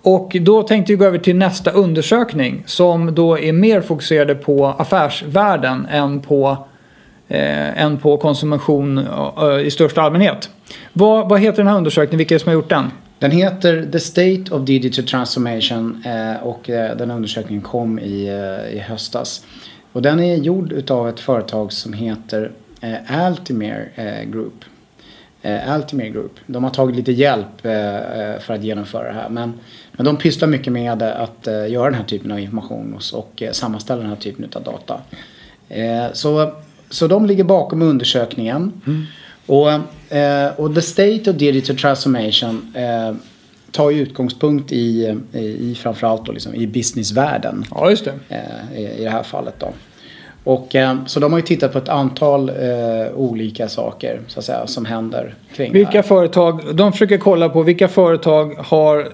Och 0.03 0.37
då 0.41 0.63
tänkte 0.63 0.93
vi 0.93 0.97
gå 0.97 1.05
över 1.05 1.19
till 1.19 1.37
nästa 1.37 1.71
undersökning 1.71 2.63
som 2.67 3.15
då 3.15 3.39
är 3.39 3.53
mer 3.53 3.81
fokuserade 3.81 4.35
på 4.35 4.67
affärsvärlden 4.67 5.87
än 5.91 6.21
på 6.21 6.67
eh, 7.29 7.83
än 7.83 7.99
på 7.99 8.17
konsumtion 8.17 8.99
eh, 8.99 9.67
i 9.67 9.71
största 9.71 10.03
allmänhet. 10.03 10.51
Vad, 10.93 11.29
vad 11.29 11.41
heter 11.41 11.57
den 11.57 11.67
här 11.67 11.77
undersökningen? 11.77 12.19
Vilka 12.19 12.35
är 12.35 12.39
det 12.39 12.43
som 12.43 12.49
har 12.49 12.55
gjort 12.55 12.69
den? 12.69 12.91
Den 13.19 13.31
heter 13.31 13.89
The 13.93 14.01
State 14.01 14.45
of 14.51 14.65
Digital 14.65 15.05
Transformation 15.05 16.03
eh, 16.07 16.43
och 16.43 16.71
eh, 16.71 16.97
den 16.97 17.11
undersökningen 17.11 17.63
kom 17.63 17.99
i, 17.99 18.27
eh, 18.29 18.77
i 18.77 18.79
höstas. 18.79 19.47
Och 19.93 20.03
den 20.03 20.21
är 20.21 20.37
gjord 20.37 20.73
utav 20.73 21.09
ett 21.09 21.21
företag 21.21 21.73
som 21.73 21.93
heter 21.93 22.53
eh, 22.81 23.29
eh, 23.95 24.25
Group. 24.25 24.65
Eh, 25.43 25.79
Group. 26.13 26.33
De 26.47 26.65
har 26.65 26.71
tagit 26.71 26.97
lite 26.97 27.13
hjälp 27.13 27.67
eh, 27.67 27.97
eh, 27.97 28.39
för 28.39 28.55
att 28.55 28.63
genomföra 28.63 29.09
det 29.09 29.15
här. 29.15 29.29
Men, 29.29 29.55
men 29.93 30.07
de 30.07 30.17
pysslar 30.17 30.49
mycket 30.49 30.73
med 30.73 31.03
att 31.03 31.47
eh, 31.47 31.71
göra 31.71 31.85
den 31.85 31.95
här 31.95 32.05
typen 32.05 32.33
av 32.33 32.41
information 32.41 32.95
och, 32.95 33.19
och 33.19 33.43
eh, 33.43 33.53
sammanställa 33.53 34.01
den 34.01 34.11
här 34.11 34.17
typen 34.17 34.49
av 34.55 34.63
data. 34.63 35.01
Eh, 35.69 36.13
så, 36.13 36.53
så 36.91 37.07
de 37.07 37.27
ligger 37.27 37.45
bakom 37.45 37.83
undersökningen. 37.83 38.73
Och, 39.47 39.71
eh, 40.17 40.49
och 40.57 40.75
The 40.75 40.83
State 40.83 41.31
of 41.31 41.37
Digital 41.37 41.77
Transformation 41.77 42.73
eh, 42.75 43.15
tar 43.73 43.91
ju 43.91 44.01
utgångspunkt 44.03 44.73
i, 44.73 45.17
i, 45.33 45.39
i 45.71 45.75
framförallt 45.83 46.27
då 46.27 46.33
liksom 46.33 46.55
i 46.55 46.67
businessvärlden 46.67 47.65
Ja, 47.71 47.91
just 47.91 48.05
det. 48.05 48.13
eh, 48.29 48.79
i, 48.81 49.01
i 49.01 49.05
det 49.05 49.11
här 49.11 49.23
fallet 49.23 49.55
då. 49.59 49.69
Och, 50.45 50.75
eh, 50.75 50.97
så 51.07 51.21
de 51.21 51.33
har 51.33 51.39
ju 51.39 51.47
tittat 51.47 51.73
på 51.73 51.79
ett 51.79 51.89
antal 51.89 52.49
eh, 52.49 52.55
olika 53.15 53.69
saker 53.69 54.21
så 54.29 54.39
att 54.39 54.45
säga, 54.45 54.67
som 54.67 54.85
händer 54.85 55.35
kring 55.57 55.73
det 55.73 55.79
Vilka 55.79 55.91
här. 55.93 56.03
företag, 56.03 56.61
de 56.75 56.93
försöker 56.93 57.19
kolla 57.19 57.49
på 57.49 57.63
vilka 57.63 57.89
företag 57.89 58.55
har 58.59 59.09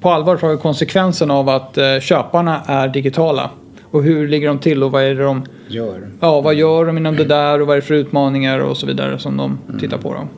på 0.00 0.10
allvar 0.10 0.36
tagit 0.36 0.60
konsekvensen 0.60 1.30
av 1.30 1.48
att 1.48 1.78
eh, 1.78 2.00
köparna 2.00 2.62
är 2.66 2.88
digitala. 2.88 3.50
Och 3.90 4.02
hur 4.02 4.28
ligger 4.28 4.48
de 4.48 4.58
till 4.58 4.82
och 4.82 4.92
vad 4.92 5.02
är 5.02 5.14
det 5.14 5.22
de, 5.22 5.44
gör. 5.68 6.10
ja 6.20 6.40
vad 6.40 6.54
gör 6.54 6.86
de 6.86 6.96
inom 6.98 7.16
det 7.16 7.24
där 7.24 7.60
och 7.60 7.66
vad 7.66 7.76
är 7.76 7.80
det 7.80 7.86
för 7.86 7.94
utmaningar 7.94 8.58
och 8.58 8.76
så 8.76 8.86
vidare 8.86 9.18
som 9.18 9.36
de 9.36 9.58
tittar 9.80 9.98
på 9.98 10.14
då. 10.14 10.28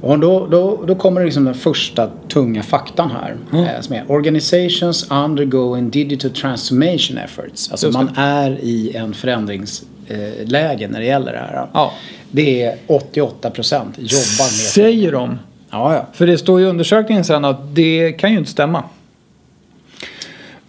Och 0.00 0.18
då, 0.18 0.46
då, 0.46 0.84
då 0.86 0.94
kommer 0.94 1.24
liksom 1.24 1.44
den 1.44 1.54
första 1.54 2.10
tunga 2.28 2.62
faktan 2.62 3.10
här. 3.10 3.36
Eh, 3.52 3.80
som 3.80 3.94
är 3.94 4.04
Organizations 4.08 5.10
undergoing 5.10 5.90
digital 5.90 6.30
transformation 6.30 7.18
efforts. 7.18 7.70
Alltså 7.70 7.90
man 7.90 8.10
är 8.16 8.50
i 8.50 8.96
en 8.96 9.14
förändringsläge 9.14 10.84
eh, 10.84 10.90
när 10.90 11.00
det 11.00 11.06
gäller 11.06 11.32
det 11.32 11.38
här. 11.38 11.66
Ja. 11.72 11.92
Det 12.30 12.62
är 12.62 12.76
88 12.86 13.50
procent 13.50 13.94
jobbar 13.98 14.44
med... 14.44 14.50
Säger 14.50 15.12
de. 15.12 15.38
Ja, 15.70 15.94
ja. 15.94 16.06
För 16.12 16.26
det 16.26 16.38
står 16.38 16.60
i 16.60 16.64
undersökningen 16.64 17.24
sen 17.24 17.44
att 17.44 17.74
det 17.74 18.12
kan 18.12 18.32
ju 18.32 18.38
inte 18.38 18.50
stämma. 18.50 18.84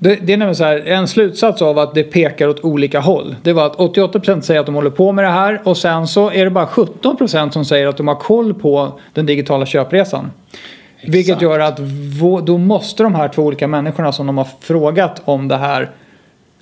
Det, 0.01 0.15
det 0.15 0.33
är 0.33 0.37
nämligen 0.37 0.55
så 0.55 0.63
här, 0.63 0.77
en 0.85 1.07
slutsats 1.07 1.61
av 1.61 1.79
att 1.79 1.93
det 1.95 2.03
pekar 2.03 2.47
åt 2.47 2.63
olika 2.63 2.99
håll. 2.99 3.35
Det 3.43 3.53
var 3.53 3.65
att 3.65 3.75
88% 3.75 4.41
säger 4.41 4.59
att 4.59 4.65
de 4.65 4.75
håller 4.75 4.89
på 4.89 5.11
med 5.11 5.25
det 5.25 5.29
här 5.29 5.61
och 5.63 5.77
sen 5.77 6.07
så 6.07 6.31
är 6.31 6.43
det 6.45 6.51
bara 6.51 6.65
17% 6.65 7.49
som 7.49 7.65
säger 7.65 7.87
att 7.87 7.97
de 7.97 8.07
har 8.07 8.15
koll 8.15 8.53
på 8.53 8.99
den 9.13 9.25
digitala 9.25 9.65
köpresan. 9.65 10.31
Vilket 11.03 11.19
Exakt. 11.19 11.41
gör 11.41 11.59
att 11.59 11.77
då 12.45 12.57
måste 12.57 13.03
de 13.03 13.15
här 13.15 13.27
två 13.27 13.43
olika 13.43 13.67
människorna 13.67 14.11
som 14.11 14.27
de 14.27 14.37
har 14.37 14.47
frågat 14.59 15.21
om 15.25 15.47
det 15.47 15.57
här 15.57 15.89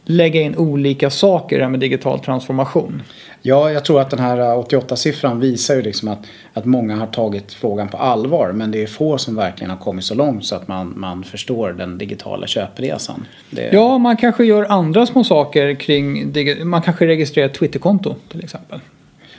lägga 0.09 0.41
in 0.41 0.57
olika 0.57 1.09
saker 1.09 1.59
här 1.59 1.69
med 1.69 1.79
digital 1.79 2.19
transformation. 2.19 3.03
Ja, 3.41 3.71
jag 3.71 3.85
tror 3.85 4.01
att 4.01 4.09
den 4.09 4.19
här 4.19 4.37
88-siffran 4.37 5.39
visar 5.39 5.75
ju 5.75 5.81
liksom 5.81 6.07
att, 6.07 6.19
att 6.53 6.65
många 6.65 6.95
har 6.95 7.07
tagit 7.07 7.53
frågan 7.53 7.87
på 7.87 7.97
allvar. 7.97 8.51
Men 8.51 8.71
det 8.71 8.83
är 8.83 8.87
få 8.87 9.17
som 9.17 9.35
verkligen 9.35 9.71
har 9.71 9.77
kommit 9.77 10.05
så 10.05 10.15
långt 10.15 10.45
så 10.45 10.55
att 10.55 10.67
man, 10.67 10.93
man 10.97 11.23
förstår 11.23 11.73
den 11.73 11.97
digitala 11.97 12.47
köpresan. 12.47 13.25
Det... 13.49 13.69
Ja, 13.73 13.97
man 13.97 14.17
kanske 14.17 14.45
gör 14.45 14.71
andra 14.71 15.05
små 15.05 15.23
saker 15.23 15.75
kring... 15.75 16.33
Man 16.63 16.81
kanske 16.81 17.07
registrerar 17.07 17.45
ett 17.45 17.53
Twitterkonto 17.53 18.15
till 18.29 18.43
exempel. 18.43 18.79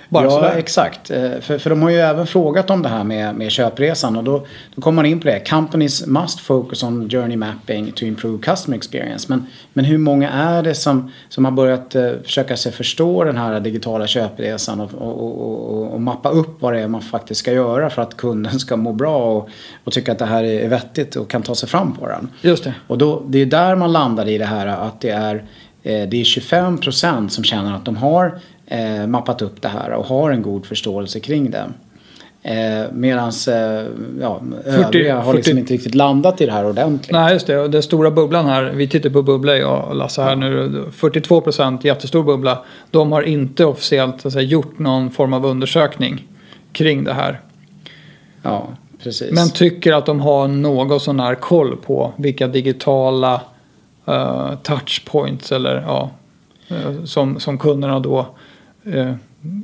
Bara 0.09 0.25
ja, 0.25 0.31
sådär. 0.31 0.55
exakt. 0.57 1.11
Eh, 1.11 1.41
för, 1.41 1.59
för 1.59 1.71
de 1.71 1.83
har 1.83 1.91
ju 1.91 1.97
även 1.97 2.27
frågat 2.27 2.71
om 2.71 2.83
det 2.83 2.89
här 2.89 3.05
med, 3.05 3.35
med 3.35 3.51
köpresan 3.51 4.17
och 4.17 4.25
då, 4.25 4.47
då 4.75 4.83
kommer 4.83 4.97
man 4.97 5.07
in 5.07 5.21
på 5.21 5.29
det. 5.29 5.49
Companies 5.51 6.07
must 6.07 6.41
focus 6.41 6.83
on 6.83 7.11
journey 7.11 7.37
mapping 7.37 7.93
to 7.93 8.05
improve 8.05 8.39
customer 8.43 8.77
experience. 8.77 9.27
Men, 9.29 9.47
men 9.73 9.85
hur 9.85 9.99
många 9.99 10.31
är 10.31 10.63
det 10.63 10.75
som, 10.75 11.13
som 11.29 11.45
har 11.45 11.53
börjat 11.53 11.97
uh, 11.97 12.11
försöka 12.25 12.57
sig 12.57 12.73
förstå 12.73 13.25
den 13.25 13.37
här 13.37 13.61
digitala 13.61 14.07
köpresan 14.07 14.81
och, 14.81 14.95
och, 14.95 15.23
och, 15.23 15.93
och, 15.93 16.01
mappa 16.01 16.29
upp 16.29 16.63
vad 16.63 16.73
det 16.73 16.81
är 16.81 16.89
man 16.89 17.03
faktiskt 17.03 17.41
ska 17.41 17.53
göra 17.53 17.91
för 17.91 18.03
att 18.03 18.17
kunden 18.17 18.61
ska 18.61 18.77
må 18.77 18.93
bra 18.93 19.37
och, 19.37 19.49
och 19.85 19.93
tycka 19.93 20.13
att 20.13 20.19
det 20.19 20.27
här 20.27 20.45
är 20.45 20.69
vettigt 20.69 21.17
och 21.17 21.31
kan 21.31 21.43
ta 21.43 21.55
sig 21.55 21.69
fram 21.69 21.93
på 21.93 22.09
den. 22.09 22.31
Just 22.41 22.65
det. 22.65 22.75
Och 22.87 22.99
då, 22.99 23.23
det 23.27 23.39
är 23.39 23.47
där 23.47 23.77
man 23.77 23.93
landar 23.93 24.29
i 24.29 24.39
det 24.39 24.45
här 24.45 24.67
att 24.67 25.01
det 25.01 25.11
är 25.11 25.35
eh, 25.83 26.09
det 26.09 26.21
är 26.21 26.25
25 26.25 26.79
procent 26.79 27.33
som 27.33 27.45
känner 27.45 27.75
att 27.75 27.85
de 27.85 27.97
har 27.97 28.41
eh, 28.69 29.07
mappat 29.07 29.43
upp 29.43 29.63
det 29.63 29.69
här 29.69 29.91
och 29.91 30.05
har 30.05 30.31
en 30.31 30.43
god 30.43 30.67
förståelse 30.67 31.21
kring 31.21 31.51
det. 31.51 31.65
Eh, 32.43 32.93
Medan 32.93 33.33
eh, 33.49 33.87
ja, 34.21 34.41
40, 34.65 34.69
övriga 34.69 35.21
har 35.21 35.35
liksom 35.35 35.59
inte 35.59 35.75
riktigt 35.75 35.95
landat 35.95 36.41
i 36.41 36.47
det 36.47 36.53
här 36.53 36.67
ordentligt. 36.67 37.13
Nej, 37.13 37.33
just 37.33 37.47
det. 37.47 37.59
Och 37.59 37.71
den 37.71 37.83
stora 37.83 38.11
bubblan 38.11 38.47
här, 38.47 38.65
vi 38.65 38.89
tittar 38.89 39.11
på 39.11 39.23
bubbla 39.23 39.57
jag 39.57 39.89
och 39.89 39.95
Lasse 39.95 40.23
här 40.23 40.37
nu. 40.37 40.85
42 40.93 41.41
procent, 41.41 41.85
jättestor 41.85 42.23
bubbla. 42.23 42.65
De 42.91 43.13
har 43.13 43.23
inte 43.23 43.65
officiellt 43.65 44.21
säga, 44.21 44.43
gjort 44.43 44.79
någon 44.79 45.11
form 45.11 45.33
av 45.33 45.47
undersökning 45.47 46.27
kring 46.73 47.05
det 47.05 47.13
här. 47.13 47.41
Ja, 48.43 48.69
precis. 49.03 49.33
Men 49.33 49.51
tycker 49.51 49.93
att 49.93 50.07
de 50.07 50.21
har 50.21 50.49
något 50.49 51.03
sån 51.03 51.21
här 51.21 51.35
koll 51.35 51.77
på 51.77 52.13
vilka 52.17 52.49
digitala 52.49 53.41
uh, 54.09 54.55
touchpoints 54.63 55.53
eller 55.53 55.83
ja, 55.87 56.11
uh, 56.71 57.05
som, 57.05 57.41
som 57.41 57.59
kunderna 57.59 58.01
då 58.01 58.27
eh, 58.93 59.15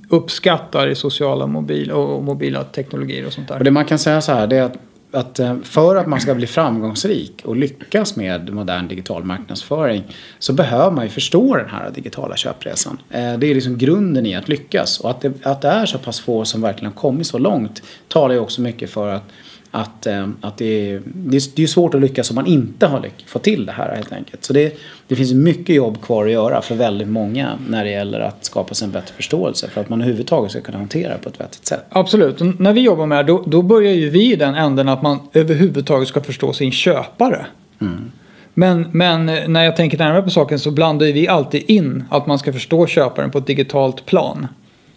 uppskattar 0.08 0.88
i 0.88 0.94
sociala 0.94 1.46
mobil 1.46 1.90
och 1.90 2.22
mobila 2.22 2.64
teknologier 2.64 3.26
och 3.26 3.32
sånt 3.32 3.48
där. 3.48 3.58
Och 3.58 3.64
det 3.64 3.70
man 3.70 3.84
kan 3.84 3.98
säga 3.98 4.20
så 4.20 4.32
här 4.32 4.46
det 4.46 4.56
är 4.56 4.62
att, 4.62 4.76
att 5.12 5.38
eh, 5.38 5.56
för 5.62 5.96
att 5.96 6.06
man 6.06 6.20
ska 6.20 6.34
bli 6.34 6.46
framgångsrik 6.46 7.42
och 7.44 7.56
lyckas 7.56 8.16
med 8.16 8.54
modern 8.54 8.88
digital 8.88 9.24
marknadsföring 9.24 10.04
så 10.38 10.52
behöver 10.52 10.90
man 10.90 11.04
ju 11.04 11.10
förstå 11.10 11.56
den 11.56 11.68
här 11.68 11.90
digitala 11.90 12.36
köpresan. 12.36 12.98
Eh, 13.10 13.38
det 13.38 13.46
är 13.46 13.54
liksom 13.54 13.78
grunden 13.78 14.26
i 14.26 14.34
att 14.34 14.48
lyckas 14.48 15.00
och 15.00 15.10
att 15.10 15.20
det, 15.20 15.46
att 15.46 15.60
det 15.60 15.68
är 15.68 15.86
så 15.86 15.98
pass 15.98 16.20
få 16.20 16.44
som 16.44 16.60
verkligen 16.60 16.92
har 16.92 17.00
kommit 17.00 17.26
så 17.26 17.38
långt 17.38 17.82
talar 18.08 18.34
ju 18.34 18.40
också 18.40 18.60
mycket 18.60 18.90
för 18.90 19.08
att 19.08 19.24
att, 19.74 20.06
eh, 20.06 20.28
att 20.40 20.56
det, 20.56 20.90
är, 20.90 21.02
det, 21.04 21.36
är, 21.36 21.66
svårt 21.66 21.94
att 21.94 22.00
lyckas 22.00 22.30
om 22.30 22.34
man 22.34 22.46
inte 22.46 22.86
har 22.86 23.08
fått 23.26 23.42
till 23.42 23.66
det 23.66 23.72
här 23.72 23.94
helt 23.96 24.12
enkelt. 24.12 24.44
Så 24.44 24.52
det, 24.52 24.78
det 25.08 25.16
finns 25.16 25.32
mycket 25.32 25.76
jobb 25.76 26.02
kvar 26.02 26.26
att 26.26 26.32
göra 26.32 26.62
för 26.62 26.74
väldigt 26.74 27.08
många 27.08 27.58
när 27.68 27.84
det 27.84 27.90
gäller 27.90 28.20
att 28.20 28.44
skapa 28.44 28.74
sig 28.74 28.86
en 28.86 28.92
bättre 28.92 29.14
förståelse 29.14 29.68
för 29.68 29.80
att 29.80 29.88
man 29.88 30.00
överhuvudtaget 30.00 30.50
ska 30.50 30.60
kunna 30.60 30.78
hantera 30.78 31.12
det 31.12 31.18
på 31.18 31.28
ett 31.28 31.40
vettigt 31.40 31.66
sätt. 31.66 31.84
Absolut, 31.88 32.40
och 32.40 32.60
när 32.60 32.72
vi 32.72 32.80
jobbar 32.80 33.06
med 33.06 33.26
det 33.26 33.32
då, 33.32 33.44
då 33.46 33.62
börjar 33.62 33.92
ju 33.92 34.10
vi 34.10 34.32
i 34.32 34.36
den 34.36 34.54
änden 34.54 34.88
att 34.88 35.02
man 35.02 35.18
överhuvudtaget 35.32 36.08
ska 36.08 36.20
förstå 36.20 36.52
sin 36.52 36.72
köpare. 36.72 37.46
Mm. 37.80 38.12
Men, 38.54 38.88
men 38.92 39.26
när 39.26 39.64
jag 39.64 39.76
tänker 39.76 39.98
närmare 39.98 40.22
på 40.22 40.30
saken 40.30 40.58
så 40.58 40.70
blandar 40.70 41.06
vi 41.06 41.28
alltid 41.28 41.70
in 41.70 42.04
att 42.10 42.26
man 42.26 42.38
ska 42.38 42.52
förstå 42.52 42.86
köparen 42.86 43.30
på 43.30 43.38
ett 43.38 43.46
digitalt 43.46 44.06
plan. 44.06 44.46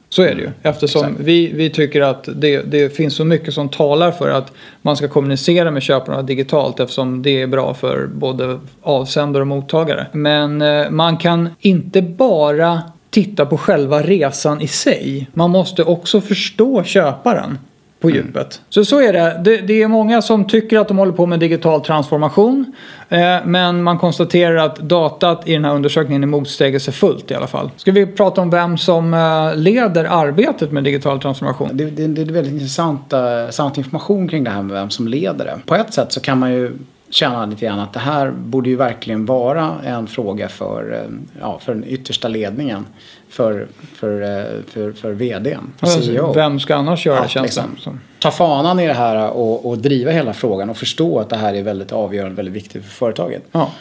Så 0.09 0.21
är 0.21 0.35
det 0.35 0.41
ju. 0.41 0.49
Eftersom 0.61 1.15
vi, 1.19 1.51
vi 1.53 1.69
tycker 1.69 2.01
att 2.01 2.29
det, 2.35 2.61
det 2.61 2.95
finns 2.95 3.15
så 3.15 3.25
mycket 3.25 3.53
som 3.53 3.69
talar 3.69 4.11
för 4.11 4.29
att 4.29 4.51
man 4.81 4.97
ska 4.97 5.07
kommunicera 5.07 5.71
med 5.71 5.83
köparna 5.83 6.21
digitalt 6.21 6.79
eftersom 6.79 7.21
det 7.21 7.41
är 7.41 7.47
bra 7.47 7.73
för 7.73 8.07
både 8.07 8.59
avsändare 8.81 9.41
och 9.41 9.47
mottagare. 9.47 10.07
Men 10.11 10.61
eh, 10.61 10.89
man 10.89 11.17
kan 11.17 11.49
inte 11.59 12.01
bara 12.01 12.81
titta 13.09 13.45
på 13.45 13.57
själva 13.57 14.03
resan 14.03 14.61
i 14.61 14.67
sig. 14.67 15.27
Man 15.33 15.49
måste 15.49 15.83
också 15.83 16.21
förstå 16.21 16.83
köparen 16.83 17.57
på 17.99 18.07
mm. 18.07 18.17
djupet. 18.17 18.35
Mm. 18.35 18.65
Så 18.69 18.85
så 18.85 19.01
är 19.01 19.13
det. 19.13 19.41
det. 19.43 19.57
det. 19.57 19.83
är 19.83 19.87
många 19.87 20.21
som 20.21 20.47
tycker 20.47 20.79
att 20.79 20.87
de 20.87 20.97
håller 20.97 21.11
på 21.11 21.25
med 21.25 21.39
digital 21.39 21.81
transformation. 21.81 22.75
Eh, 23.09 23.37
men 23.45 23.83
man 23.83 23.97
konstaterar 23.97 24.55
att 24.55 24.75
datat 24.75 25.47
i 25.47 25.53
den 25.53 25.65
här 25.65 25.75
undersökningen 25.75 26.23
är 26.23 26.27
motsägelsefullt 26.27 27.31
i 27.31 27.35
alla 27.35 27.47
fall. 27.47 27.71
Ska 27.77 27.91
vi 27.91 28.05
prata 28.05 28.41
om 28.41 28.49
vem 28.49 28.77
som 28.77 29.13
eh, 29.13 29.55
leder 29.55 30.05
arbetet 30.05 30.71
med 30.71 30.83
digital 30.83 31.21
transformation? 31.21 31.69
Det, 31.73 31.85
det, 31.85 32.07
det 32.07 32.21
är 32.21 32.25
väldigt 32.25 32.53
intressant, 32.53 33.13
uh, 33.13 33.19
intressant 33.19 33.77
information 33.77 34.27
kring 34.27 34.43
det 34.43 34.49
här 34.49 34.61
med 34.61 34.75
vem 34.75 34.89
som 34.89 35.07
leder 35.07 35.45
det. 35.45 35.59
På 35.65 35.75
ett 35.75 35.93
sätt 35.93 36.11
så 36.11 36.19
kan 36.19 36.39
man 36.39 36.53
ju 36.53 36.77
känna 37.09 37.45
lite 37.45 37.65
grann 37.65 37.79
att 37.79 37.93
det 37.93 37.99
här 37.99 38.31
borde 38.31 38.69
ju 38.69 38.75
verkligen 38.75 39.25
vara 39.25 39.75
en 39.83 40.07
fråga 40.07 40.49
för, 40.49 40.93
eh, 40.93 41.39
ja, 41.41 41.59
för 41.59 41.73
den 41.73 41.83
yttersta 41.87 42.27
ledningen. 42.27 42.85
För, 43.29 43.67
för, 43.95 44.21
eh, 44.21 44.61
för, 44.67 44.91
för 44.91 45.11
vdn, 45.11 45.73
för 45.77 45.87
CEO. 45.87 46.33
Vem 46.33 46.59
ska 46.59 46.75
annars 46.75 47.05
göra 47.05 47.19
ja, 47.21 47.27
känns 47.27 47.45
liksom. 47.45 47.99
Ta 48.19 48.31
fanan 48.31 48.79
i 48.79 48.87
det 48.87 48.93
här 48.93 49.29
och, 49.29 49.65
och 49.65 49.77
driva 49.77 50.11
hela 50.11 50.33
frågan 50.33 50.69
och 50.69 50.77
förstå 50.77 51.19
att 51.19 51.29
det 51.29 51.35
här 51.35 51.53
är 51.53 51.63
väldigt 51.63 51.91
avgörande, 51.91 52.35
väldigt 52.35 52.55
viktigt 52.55 52.83
för 52.83 52.91
företaget. 52.91 53.43
Ja. 53.51 53.71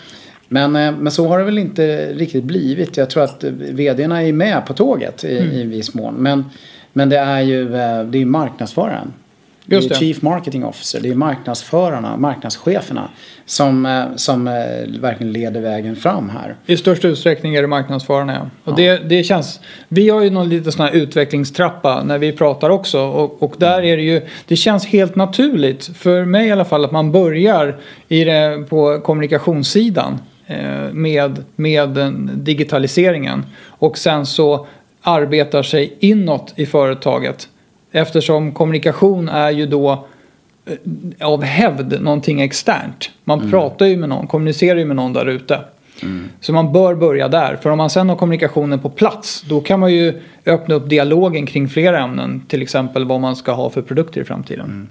Men, 0.49 0.77
eh, 0.77 0.93
men 0.93 1.13
så 1.13 1.29
har 1.29 1.39
det 1.39 1.45
väl 1.45 1.59
inte 1.59 2.13
riktigt 2.13 2.45
blivit. 2.45 2.97
Jag 2.97 3.11
tror 3.11 3.23
att 3.23 3.45
vdarna 3.45 4.23
är 4.23 4.33
med 4.33 4.67
på 4.67 4.75
tåget 4.75 5.25
i, 5.25 5.39
mm. 5.39 5.51
i 5.51 5.63
viss 5.63 5.95
mån. 5.95 6.15
Men, 6.15 6.45
men 6.93 7.09
det 7.09 7.19
är 7.19 7.41
ju 7.41 7.69
det 7.69 8.19
är 8.19 8.25
marknadsföraren 8.25 9.13
det 9.67 9.77
är 9.77 9.95
Chief 9.95 10.23
Marketing 10.23 10.65
Officer, 10.65 11.01
det 11.01 11.09
är 11.09 11.15
marknadsförarna, 11.15 12.17
marknadscheferna 12.17 13.09
som, 13.47 13.87
eh, 13.87 14.05
som 14.17 14.49
eh, 14.49 15.01
verkligen 15.01 15.33
leder 15.33 15.61
vägen 15.61 15.97
fram 15.97 16.31
här. 16.31 16.57
I 16.67 16.77
störst 16.77 17.05
utsträckning 17.05 17.55
är 17.55 17.63
det 17.63 17.69
marknadsförarna 17.69 18.35
ja. 18.35 18.73
Och 18.73 18.81
ja. 18.81 18.99
Det, 18.99 19.09
det 19.09 19.25
känns, 19.25 19.61
vi 19.89 20.09
har 20.09 20.23
ju 20.23 20.31
någon 20.31 20.49
liten 20.49 20.73
sån 20.73 20.87
här 20.87 20.93
utvecklingstrappa 20.93 22.03
när 22.03 22.19
vi 22.19 22.33
pratar 22.33 22.71
också 22.71 23.01
och, 23.01 23.43
och 23.43 23.55
där 23.59 23.83
är 23.83 23.97
det 23.97 24.03
ju, 24.03 24.23
det 24.47 24.57
känns 24.57 24.87
helt 24.87 25.17
naturligt 25.17 25.87
för 25.97 26.25
mig 26.25 26.49
i 26.49 26.53
alla 26.53 26.65
fall 26.65 26.85
att 26.85 26.93
man 26.93 27.13
börjar 27.13 27.77
i 28.09 28.25
det, 28.25 28.65
på 28.69 29.01
kommunikationssidan 29.01 30.19
eh, 30.47 30.93
med, 30.93 31.45
med 31.57 31.91
digitaliseringen 32.35 33.47
och 33.67 33.99
sen 33.99 34.27
så 34.27 34.67
arbetar 35.03 35.63
sig 35.63 35.97
inåt 36.01 36.53
i 36.57 36.67
företaget 36.67 37.49
Eftersom 37.93 38.53
kommunikation 38.53 39.29
är 39.29 39.51
ju 39.51 39.67
då 39.67 40.07
eh, 40.67 41.27
av 41.27 41.43
hävd 41.43 42.01
någonting 42.01 42.41
externt. 42.41 43.11
Man 43.25 43.39
mm. 43.39 43.51
pratar 43.51 43.87
ju 43.87 43.97
med 43.97 44.09
någon, 44.09 44.27
kommunicerar 44.27 44.79
ju 44.79 44.85
med 44.85 44.97
någon 44.97 45.13
där 45.13 45.27
ute. 45.27 45.61
Mm. 46.03 46.29
Så 46.41 46.53
man 46.53 46.73
bör 46.73 46.95
börja 46.95 47.29
där. 47.29 47.57
För 47.57 47.71
om 47.71 47.79
man 47.79 47.91
sen 47.91 48.09
har 48.09 48.17
kommunikationen 48.17 48.79
på 48.79 48.91
plats 48.91 49.45
då 49.49 49.61
kan 49.61 49.81
man 49.81 49.95
ju 49.95 50.23
öppna 50.47 50.75
upp 50.75 50.89
dialogen 50.89 51.47
kring 51.47 51.69
flera 51.69 52.01
ämnen. 52.01 52.43
Till 52.49 52.63
exempel 52.63 53.05
vad 53.05 53.21
man 53.21 53.37
ska 53.37 53.53
ha 53.53 53.71
för 53.71 53.83
produkter 53.83 54.21
i 54.21 54.25
framtiden. 54.25 54.65
Mm. 54.65 54.89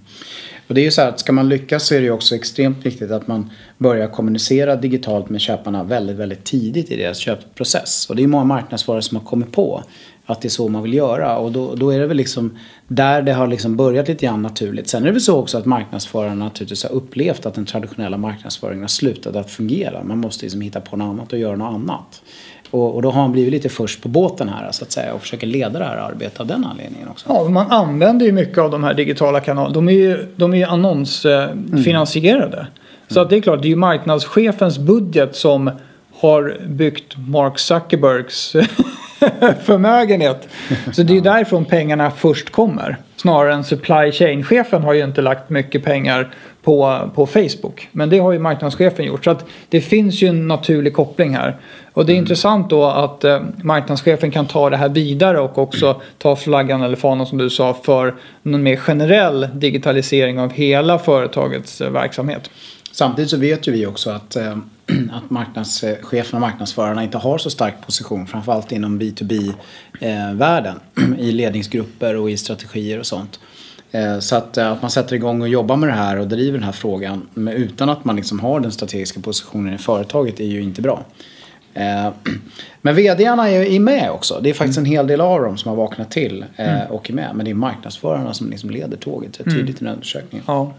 Och 0.67 0.75
det 0.75 0.81
är 0.81 0.85
ju 0.85 0.91
så 0.91 1.01
här 1.01 1.09
att 1.09 1.19
ska 1.19 1.33
man 1.33 1.49
lyckas 1.49 1.87
så 1.87 1.95
är 1.95 1.99
det 1.99 2.05
ju 2.05 2.11
också 2.11 2.35
extremt 2.35 2.85
viktigt 2.85 3.11
att 3.11 3.27
man 3.27 3.49
börjar 3.77 4.07
kommunicera 4.07 4.75
digitalt 4.75 5.29
med 5.29 5.41
köparna 5.41 5.83
väldigt, 5.83 6.15
väldigt 6.15 6.43
tidigt 6.43 6.91
i 6.91 6.97
deras 6.97 7.17
köpprocess. 7.17 8.09
Och 8.09 8.15
det 8.15 8.23
är 8.23 8.27
många 8.27 8.43
marknadsförare 8.43 9.01
som 9.01 9.17
har 9.17 9.23
kommit 9.23 9.51
på 9.51 9.83
att 10.25 10.41
det 10.41 10.47
är 10.47 10.49
så 10.49 10.67
man 10.67 10.83
vill 10.83 10.93
göra. 10.93 11.37
Och 11.37 11.51
då, 11.51 11.75
då 11.75 11.89
är 11.89 11.99
det 11.99 12.07
väl 12.07 12.17
liksom 12.17 12.57
där 12.87 13.21
det 13.21 13.33
har 13.33 13.47
liksom 13.47 13.75
börjat 13.75 14.07
lite 14.07 14.25
grann 14.25 14.41
naturligt. 14.41 14.87
Sen 14.87 15.01
är 15.01 15.05
det 15.05 15.11
väl 15.11 15.21
så 15.21 15.39
också 15.39 15.57
att 15.57 15.65
marknadsförarna 15.65 16.45
naturligtvis 16.45 16.83
har 16.83 16.91
upplevt 16.91 17.45
att 17.45 17.53
den 17.53 17.65
traditionella 17.65 18.17
marknadsföringen 18.17 18.81
har 18.81 18.87
slutat 18.87 19.35
att 19.35 19.51
fungera. 19.51 20.03
Man 20.03 20.17
måste 20.17 20.45
liksom 20.45 20.61
hitta 20.61 20.81
på 20.81 20.97
något 20.97 21.05
annat 21.05 21.33
och 21.33 21.39
göra 21.39 21.55
något 21.55 21.73
annat. 21.73 22.21
Och, 22.71 22.95
och, 22.95 23.01
då 23.01 23.11
har 23.11 23.21
man 23.21 23.31
blivit 23.31 23.51
lite 23.51 23.69
först 23.69 24.01
på 24.01 24.09
båten 24.09 24.49
här 24.49 24.71
så 24.71 24.83
att 24.83 24.91
säga 24.91 25.13
och 25.13 25.21
försöker 25.21 25.47
leda 25.47 25.79
det 25.79 25.85
här 25.85 25.97
arbetet 25.97 26.39
av 26.39 26.47
den 26.47 26.65
anledningen 26.65 27.07
också. 27.07 27.25
Ja, 27.29 27.49
man 27.49 27.71
använder 27.71 28.25
ju 28.25 28.31
mycket 28.31 28.57
av 28.57 28.71
de 28.71 28.83
här 28.83 28.93
digitala 28.93 29.39
kanalerna. 29.39 29.73
De 29.73 29.89
är 29.89 29.93
ju, 29.93 30.27
de 30.35 30.53
är 30.53 30.57
ju 30.57 30.63
annonsfinansierade. 30.63 32.57
Mm. 32.57 32.71
Så 33.07 33.19
att 33.19 33.29
det 33.29 33.35
är 33.35 33.41
klart, 33.41 33.61
det 33.61 33.67
är 33.67 33.69
ju 33.69 33.75
marknadschefens 33.75 34.77
budget 34.77 35.35
som 35.35 35.71
har 36.13 36.57
byggt 36.67 37.17
Mark 37.17 37.59
Zuckerbergs 37.59 38.55
förmögenhet. 39.63 40.47
Så 40.93 41.03
det 41.03 41.17
är 41.17 41.21
därifrån 41.21 41.65
pengarna 41.65 42.11
först 42.11 42.49
kommer. 42.49 42.97
Snarare 43.15 43.53
än 43.53 43.63
supply 43.63 44.11
chain-chefen 44.11 44.83
har 44.83 44.93
ju 44.93 45.03
inte 45.03 45.21
lagt 45.21 45.49
mycket 45.49 45.83
pengar 45.83 46.33
på, 46.63 47.09
på 47.15 47.25
Facebook. 47.25 47.89
Men 47.91 48.09
det 48.09 48.19
har 48.19 48.31
ju 48.31 48.39
marknadschefen 48.39 49.05
gjort. 49.05 49.23
Så 49.23 49.31
att 49.31 49.45
det 49.69 49.81
finns 49.81 50.21
ju 50.21 50.27
en 50.27 50.47
naturlig 50.47 50.93
koppling 50.93 51.35
här. 51.35 51.57
Och 51.93 52.05
det 52.05 52.11
är 52.11 52.15
mm. 52.15 52.23
intressant 52.23 52.69
då 52.69 52.85
att 52.85 53.23
eh, 53.23 53.41
marknadschefen 53.63 54.31
kan 54.31 54.45
ta 54.45 54.69
det 54.69 54.77
här 54.77 54.89
vidare 54.89 55.39
och 55.39 55.57
också 55.57 56.01
ta 56.17 56.35
flaggan 56.35 56.81
eller 56.81 56.95
fanan 56.95 57.25
som 57.25 57.37
du 57.37 57.49
sa 57.49 57.73
för 57.83 58.15
någon 58.41 58.63
mer 58.63 58.75
generell 58.75 59.47
digitalisering 59.53 60.39
av 60.39 60.51
hela 60.51 60.99
företagets 60.99 61.81
eh, 61.81 61.89
verksamhet. 61.89 62.49
Samtidigt 62.95 63.29
så 63.29 63.37
vet 63.37 63.67
ju 63.67 63.71
vi 63.71 63.85
också 63.85 64.09
att, 64.09 64.35
eh, 64.35 64.57
att 65.11 65.29
marknadscheferna 65.29 66.37
och 66.37 66.41
marknadsförarna 66.41 67.03
inte 67.03 67.17
har 67.17 67.37
så 67.37 67.49
stark 67.49 67.73
position, 67.85 68.27
framförallt 68.27 68.71
inom 68.71 69.01
B2B-världen, 69.01 70.79
i 71.19 71.31
ledningsgrupper 71.31 72.15
och 72.15 72.29
i 72.29 72.37
strategier 72.37 72.99
och 72.99 73.05
sånt. 73.05 73.39
Eh, 73.91 74.19
så 74.19 74.35
att, 74.35 74.57
eh, 74.57 74.71
att 74.71 74.81
man 74.81 74.91
sätter 74.91 75.15
igång 75.15 75.41
och 75.41 75.47
jobbar 75.47 75.75
med 75.75 75.89
det 75.89 75.93
här 75.93 76.19
och 76.19 76.27
driver 76.27 76.57
den 76.57 76.65
här 76.65 76.71
frågan 76.71 77.27
utan 77.35 77.89
att 77.89 78.05
man 78.05 78.15
liksom 78.15 78.39
har 78.39 78.59
den 78.59 78.71
strategiska 78.71 79.19
positionen 79.19 79.73
i 79.73 79.77
företaget 79.77 80.39
är 80.39 80.45
ju 80.45 80.61
inte 80.61 80.81
bra. 80.81 81.05
Eh, 81.73 82.09
men 82.81 82.95
vdarna 82.95 83.49
är 83.49 83.79
med 83.79 84.11
också. 84.11 84.39
Det 84.43 84.49
är 84.49 84.53
faktiskt 84.53 84.79
en 84.79 84.85
hel 84.85 85.07
del 85.07 85.21
av 85.21 85.41
dem 85.41 85.57
som 85.57 85.69
har 85.69 85.75
vaknat 85.75 86.11
till 86.11 86.45
mm. 86.55 86.87
och 86.91 87.09
är 87.09 87.13
med. 87.13 87.35
Men 87.35 87.45
det 87.45 87.51
är 87.51 87.55
marknadsförarna 87.55 88.33
som 88.33 88.49
liksom 88.49 88.69
leder 88.69 88.97
tåget 88.97 89.33
tydligt 89.33 89.55
mm. 89.55 89.69
i 89.69 89.73
den 89.79 89.87
undersökningen. 89.87 90.45
Ja. 90.47 90.73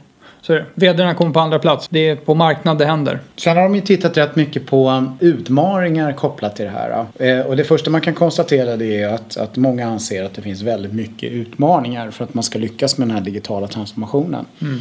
Så 0.46 0.52
är 0.52 0.66
det. 0.74 0.92
Vdarna 0.92 1.14
kommer 1.14 1.32
på 1.32 1.40
andra 1.40 1.58
plats. 1.58 1.88
Det 1.90 2.08
är 2.08 2.16
på 2.16 2.34
marknad 2.34 2.78
det 2.78 2.84
händer. 2.84 3.20
Sen 3.36 3.56
har 3.56 3.62
de 3.62 3.74
ju 3.74 3.80
tittat 3.80 4.16
rätt 4.16 4.36
mycket 4.36 4.66
på 4.66 4.90
um, 4.90 5.18
utmaningar 5.20 6.12
kopplat 6.12 6.56
till 6.56 6.64
det 6.64 6.70
här. 6.70 7.06
Eh, 7.18 7.46
och 7.46 7.56
det 7.56 7.64
första 7.64 7.90
man 7.90 8.00
kan 8.00 8.14
konstatera 8.14 8.76
det 8.76 9.02
är 9.02 9.08
att, 9.08 9.36
att 9.36 9.56
många 9.56 9.86
anser 9.86 10.24
att 10.24 10.34
det 10.34 10.42
finns 10.42 10.62
väldigt 10.62 10.92
mycket 10.92 11.32
utmaningar 11.32 12.10
för 12.10 12.24
att 12.24 12.34
man 12.34 12.44
ska 12.44 12.58
lyckas 12.58 12.98
med 12.98 13.08
den 13.08 13.16
här 13.16 13.24
digitala 13.24 13.66
transformationen. 13.66 14.46
Mm. 14.60 14.80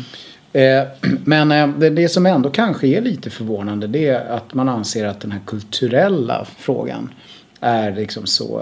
Eh, 0.53 0.87
men 1.23 1.51
eh, 1.51 1.91
det 1.91 2.09
som 2.09 2.25
ändå 2.25 2.49
kanske 2.49 2.87
är 2.87 3.01
lite 3.01 3.29
förvånande 3.29 3.87
det 3.87 4.07
är 4.07 4.29
att 4.29 4.53
man 4.53 4.69
anser 4.69 5.05
att 5.05 5.19
den 5.19 5.31
här 5.31 5.41
kulturella 5.45 6.45
frågan 6.57 7.13
är 7.59 7.95
liksom 7.95 8.25
så 8.25 8.61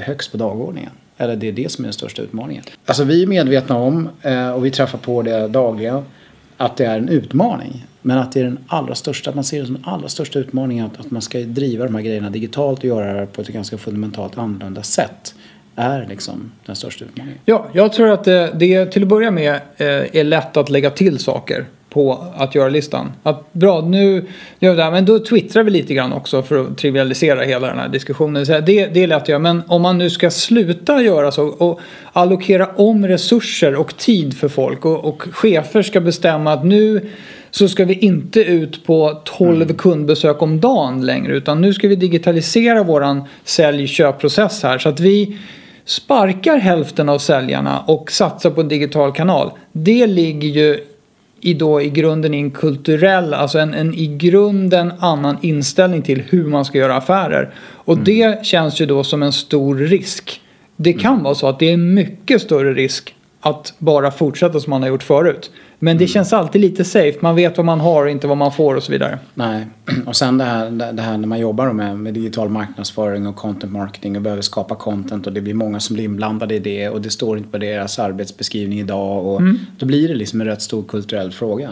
högst 0.00 0.32
på 0.32 0.38
dagordningen. 0.38 0.90
Eller 1.16 1.36
det 1.36 1.48
är 1.48 1.52
det 1.52 1.72
som 1.72 1.84
är 1.84 1.86
den 1.86 1.92
största 1.92 2.22
utmaningen. 2.22 2.64
Alltså 2.86 3.04
vi 3.04 3.22
är 3.22 3.26
medvetna 3.26 3.76
om 3.76 4.08
och 4.54 4.64
vi 4.66 4.70
träffar 4.70 4.98
på 4.98 5.22
det 5.22 5.48
dagligen 5.48 6.02
att 6.56 6.76
det 6.76 6.84
är 6.84 6.98
en 6.98 7.08
utmaning. 7.08 7.86
Men 8.02 8.18
att 8.18 8.32
det 8.32 8.40
är 8.40 8.44
den 8.44 8.58
allra 8.66 8.94
största, 8.94 9.32
man 9.34 9.44
ser 9.44 9.60
det 9.60 9.66
som 9.66 9.74
den 9.74 9.84
allra 9.84 10.08
största 10.08 10.38
utmaningen 10.38 10.86
att, 10.86 11.00
att 11.00 11.10
man 11.10 11.22
ska 11.22 11.38
driva 11.38 11.84
de 11.84 11.94
här 11.94 12.02
grejerna 12.02 12.30
digitalt 12.30 12.78
och 12.78 12.84
göra 12.84 13.20
det 13.20 13.26
på 13.26 13.42
ett 13.42 13.48
ganska 13.48 13.78
fundamentalt 13.78 14.38
annorlunda 14.38 14.82
sätt 14.82 15.34
är 15.76 16.06
liksom 16.08 16.52
den 16.66 16.76
största 16.76 17.04
utmaningen. 17.04 17.38
Ja, 17.44 17.66
jag 17.72 17.92
tror 17.92 18.10
att 18.10 18.24
det, 18.24 18.52
det 18.54 18.86
till 18.86 19.02
att 19.02 19.08
börja 19.08 19.30
med 19.30 19.54
eh, 19.76 20.16
är 20.16 20.24
lätt 20.24 20.56
att 20.56 20.70
lägga 20.70 20.90
till 20.90 21.18
saker 21.18 21.66
på 21.94 22.26
att 22.36 22.54
göra-listan. 22.54 23.12
Att 23.22 23.52
bra, 23.52 23.80
nu 23.80 24.24
gör 24.58 24.70
vi 24.70 24.76
det 24.76 24.82
här, 24.82 24.90
men 24.90 25.04
då 25.04 25.18
twittrar 25.18 25.62
vi 25.62 25.70
lite 25.70 25.94
grann 25.94 26.12
också 26.12 26.42
för 26.42 26.60
att 26.60 26.78
trivialisera 26.78 27.42
hela 27.42 27.66
den 27.66 27.78
här 27.78 27.88
diskussionen. 27.88 28.46
Så 28.46 28.52
det, 28.52 28.86
det 28.86 29.02
är 29.02 29.06
lätt 29.06 29.22
att 29.22 29.28
göra, 29.28 29.38
men 29.38 29.62
om 29.66 29.82
man 29.82 29.98
nu 29.98 30.10
ska 30.10 30.30
sluta 30.30 31.02
göra 31.02 31.32
så 31.32 31.46
och 31.46 31.80
allokera 32.12 32.66
om 32.76 33.06
resurser 33.06 33.74
och 33.74 33.96
tid 33.96 34.36
för 34.36 34.48
folk 34.48 34.84
och, 34.84 35.04
och 35.04 35.22
chefer 35.22 35.82
ska 35.82 36.00
bestämma 36.00 36.52
att 36.52 36.64
nu 36.64 37.10
så 37.50 37.68
ska 37.68 37.84
vi 37.84 37.94
inte 37.94 38.40
ut 38.40 38.86
på 38.86 39.22
12 39.24 39.62
mm. 39.62 39.76
kundbesök 39.76 40.42
om 40.42 40.60
dagen 40.60 41.06
längre 41.06 41.36
utan 41.36 41.60
nu 41.60 41.74
ska 41.74 41.88
vi 41.88 41.96
digitalisera 41.96 42.82
våran 42.82 43.22
sälj-köpprocess 43.44 44.62
här 44.62 44.78
så 44.78 44.88
att 44.88 45.00
vi 45.00 45.38
sparkar 45.84 46.58
hälften 46.58 47.08
av 47.08 47.18
säljarna 47.18 47.80
och 47.80 48.12
satsar 48.12 48.50
på 48.50 48.60
en 48.60 48.68
digital 48.68 49.12
kanal. 49.12 49.50
Det 49.72 50.06
ligger 50.06 50.48
ju 50.48 50.80
i, 51.44 51.54
då, 51.54 51.80
i 51.80 51.90
grunden 51.90 52.34
i 52.34 52.38
en 52.38 52.50
kulturell, 52.50 53.34
alltså 53.34 53.58
en, 53.58 53.74
en 53.74 53.94
i 53.94 54.06
grunden 54.06 54.92
annan 54.98 55.36
inställning 55.42 56.02
till 56.02 56.22
hur 56.28 56.44
man 56.44 56.64
ska 56.64 56.78
göra 56.78 56.96
affärer. 56.96 57.54
Och 57.60 57.94
mm. 57.94 58.04
det 58.04 58.46
känns 58.46 58.80
ju 58.80 58.86
då 58.86 59.04
som 59.04 59.22
en 59.22 59.32
stor 59.32 59.76
risk. 59.76 60.40
Det 60.76 60.92
kan 60.92 61.12
mm. 61.12 61.24
vara 61.24 61.34
så 61.34 61.48
att 61.48 61.58
det 61.58 61.72
är 61.72 61.76
mycket 61.76 62.42
större 62.42 62.74
risk 62.74 63.14
att 63.44 63.74
bara 63.78 64.10
fortsätta 64.10 64.60
som 64.60 64.70
man 64.70 64.82
har 64.82 64.88
gjort 64.88 65.02
förut. 65.02 65.50
Men 65.78 65.96
det 65.96 66.04
mm. 66.04 66.08
känns 66.08 66.32
alltid 66.32 66.60
lite 66.60 66.84
safe. 66.84 67.18
Man 67.20 67.36
vet 67.36 67.56
vad 67.56 67.66
man 67.66 67.80
har 67.80 68.04
och 68.04 68.10
inte 68.10 68.26
vad 68.26 68.36
man 68.36 68.52
får 68.52 68.74
och 68.74 68.82
så 68.82 68.92
vidare. 68.92 69.18
Nej, 69.34 69.66
och 70.06 70.16
sen 70.16 70.38
det 70.38 70.44
här, 70.44 70.70
det 70.92 71.02
här 71.02 71.18
när 71.18 71.28
man 71.28 71.38
jobbar 71.38 71.72
med, 71.72 71.98
med 71.98 72.14
digital 72.14 72.48
marknadsföring 72.48 73.26
och 73.26 73.36
content 73.36 73.72
marketing 73.72 74.16
och 74.16 74.22
behöver 74.22 74.42
skapa 74.42 74.74
content 74.74 75.26
och 75.26 75.32
det 75.32 75.40
blir 75.40 75.54
många 75.54 75.80
som 75.80 75.94
blir 75.94 76.04
inblandade 76.04 76.54
i 76.54 76.58
det 76.58 76.88
och 76.88 77.00
det 77.02 77.10
står 77.10 77.38
inte 77.38 77.50
på 77.50 77.58
deras 77.58 77.98
arbetsbeskrivning 77.98 78.80
idag 78.80 79.26
och 79.26 79.40
mm. 79.40 79.58
då 79.78 79.86
blir 79.86 80.08
det 80.08 80.14
liksom 80.14 80.40
en 80.40 80.46
rätt 80.46 80.62
stor 80.62 80.82
kulturell 80.82 81.32
fråga. 81.32 81.70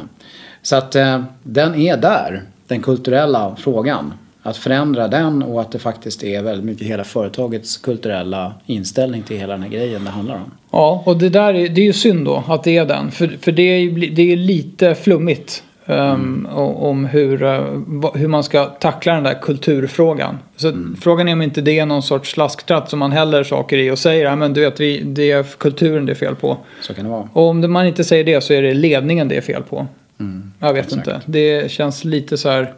Så 0.63 0.77
att 0.77 0.95
eh, 0.95 1.23
den 1.43 1.75
är 1.75 1.97
där, 1.97 2.43
den 2.67 2.83
kulturella 2.83 3.57
frågan 3.59 4.13
att 4.43 4.57
förändra 4.57 5.09
den 5.09 5.43
och 5.43 5.61
att 5.61 5.73
det 5.73 5.79
faktiskt 5.79 6.25
är 6.25 6.43
väldigt 6.43 6.65
mycket 6.65 6.87
hela 6.87 7.05
företagets 7.05 7.77
kulturella 7.77 8.55
inställning 8.67 9.23
till 9.23 9.39
hela 9.39 9.53
den 9.53 9.63
här 9.63 9.71
grejen 9.71 10.05
det 10.05 10.11
handlar 10.11 10.35
om. 10.35 10.51
Ja, 10.71 11.03
och 11.07 11.17
det 11.17 11.29
där 11.29 11.55
är, 11.55 11.69
det 11.69 11.81
är 11.81 11.85
ju 11.85 11.93
synd 11.93 12.25
då 12.25 12.45
att 12.49 12.65
det 12.65 12.77
är 12.77 12.85
den. 12.85 13.11
För, 13.11 13.39
för 13.41 13.53
det, 13.53 13.63
är, 13.63 14.11
det 14.11 14.33
är 14.33 14.37
lite 14.37 14.95
flummigt 14.95 15.63
um, 15.87 15.97
mm. 15.97 16.47
om 16.57 17.05
hur, 17.05 17.43
uh, 17.43 18.15
hur 18.15 18.29
man 18.29 18.45
ska 18.45 18.65
tackla 18.65 19.15
den 19.15 19.25
där 19.25 19.39
kulturfrågan. 19.43 20.39
Så 20.57 20.69
mm. 20.69 20.97
Frågan 21.01 21.29
är 21.29 21.33
om 21.33 21.43
inte 21.43 21.61
det 21.61 21.79
är 21.79 21.87
någon 21.87 22.03
sorts 22.03 22.31
slasktratt 22.31 22.91
som 22.91 22.99
man 22.99 23.13
häller 23.13 23.45
saker 23.45 23.79
i 23.79 23.91
och 23.91 23.99
säger 23.99 24.37
men 24.37 24.53
du 24.53 24.61
vet, 24.61 24.81
vi, 24.81 25.03
det 25.03 25.31
är 25.31 25.43
kulturen 25.43 26.07
det 26.07 26.13
är 26.13 26.15
fel 26.15 26.35
på. 26.35 26.57
Så 26.81 26.95
kan 26.95 27.05
det 27.05 27.11
vara. 27.11 27.29
Och 27.33 27.49
om 27.49 27.73
man 27.73 27.87
inte 27.87 28.05
säger 28.05 28.25
det 28.25 28.41
så 28.41 28.53
är 28.53 28.63
det 28.63 28.75
ledningen 28.75 29.29
det 29.29 29.37
är 29.37 29.41
fel 29.41 29.63
på. 29.63 29.87
Mm. 30.21 30.53
Jag 30.59 30.73
vet 30.73 30.85
Exakt. 30.85 31.07
inte. 31.07 31.21
Det 31.27 31.71
känns 31.71 32.05
lite 32.05 32.37
så 32.37 32.49
här 32.49 32.75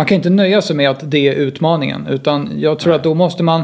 man 0.00 0.06
kan 0.06 0.16
inte 0.16 0.30
nöja 0.30 0.62
sig 0.62 0.76
med 0.76 0.90
att 0.90 1.10
det 1.10 1.28
är 1.28 1.34
utmaningen. 1.34 2.06
Utan 2.06 2.50
jag 2.56 2.78
tror 2.78 2.94
att 2.94 3.04
då 3.04 3.14
måste 3.14 3.42
man 3.42 3.62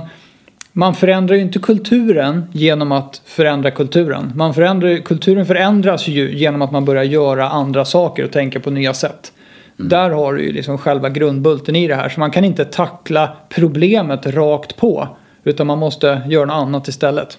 man 0.72 0.94
förändrar 0.94 1.37
ju 1.37 1.42
inte 1.42 1.59
kulturen 1.59 2.44
genom 2.53 2.92
att 2.92 3.22
förändra 3.25 3.70
kulturen. 3.70 4.33
Man 4.35 4.55
förändrar, 4.55 4.96
kulturen 4.96 5.46
förändras 5.46 6.09
ju 6.09 6.37
genom 6.37 6.62
att 6.62 6.72
man 6.72 6.85
börjar 6.85 7.03
göra 7.03 7.49
andra 7.49 7.85
saker 7.85 8.25
och 8.25 8.33
tänka 8.33 8.61
på 8.61 8.70
nya 8.70 8.94
sätt. 8.94 9.33
Mm. 9.79 9.88
Där 9.88 10.11
har 10.11 10.33
du 10.33 10.42
ju 10.42 10.53
liksom 10.53 10.79
själva 10.79 11.09
grundbulten 11.09 11.77
i 11.77 11.88
det 11.88 11.94
här. 11.94 12.09
Så 12.09 12.20
man 12.20 12.31
kan 12.31 12.44
inte 12.44 12.64
tackla 12.64 13.37
problemet 13.49 14.27
rakt 14.27 14.77
på. 14.77 15.09
Utan 15.44 15.66
man 15.66 15.79
måste 15.79 16.22
göra 16.27 16.44
något 16.44 16.55
annat 16.55 16.88
istället. 16.88 17.38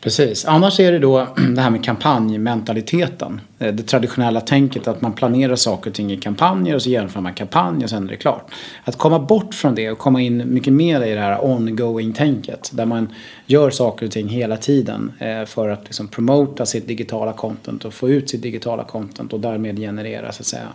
Precis. 0.00 0.44
Annars 0.44 0.80
är 0.80 0.92
det 0.92 0.98
då 0.98 1.18
det 1.54 1.60
här 1.60 1.70
med 1.70 1.84
kampanjmentaliteten. 1.84 3.40
Eh, 3.58 3.74
det 3.74 3.82
traditionella 3.82 4.40
tänket 4.40 4.88
att 4.88 5.00
man 5.00 5.12
planerar 5.12 5.56
saker 5.56 5.90
och 5.90 5.96
ting 5.96 6.12
i 6.12 6.16
kampanjer 6.16 6.74
och 6.74 6.82
så 6.82 6.88
genomför 6.88 7.20
man 7.20 7.34
kampanj 7.34 7.84
och 7.84 7.90
sen 7.90 8.06
är 8.06 8.10
det 8.10 8.16
klart. 8.16 8.50
Att 8.84 8.98
komma 8.98 9.18
bort 9.18 9.54
från 9.54 9.74
det 9.74 9.90
och 9.90 9.98
komma 9.98 10.20
in 10.20 10.54
mycket 10.54 10.72
mer 10.72 11.04
i 11.04 11.14
det 11.14 11.20
här 11.20 11.44
ongoing-tänket. 11.44 12.70
Där 12.72 12.86
man 12.86 13.08
gör 13.46 13.70
saker 13.70 14.06
och 14.06 14.12
ting 14.12 14.28
hela 14.28 14.56
tiden 14.56 15.12
eh, 15.18 15.44
för 15.44 15.68
att 15.68 15.84
liksom 15.84 16.08
promota 16.08 16.66
sitt 16.66 16.88
digitala 16.88 17.32
content 17.32 17.84
och 17.84 17.94
få 17.94 18.08
ut 18.08 18.30
sitt 18.30 18.42
digitala 18.42 18.84
content 18.84 19.32
och 19.32 19.40
därmed 19.40 19.78
generera 19.78 20.32
så 20.32 20.42
att 20.42 20.46
säga 20.46 20.68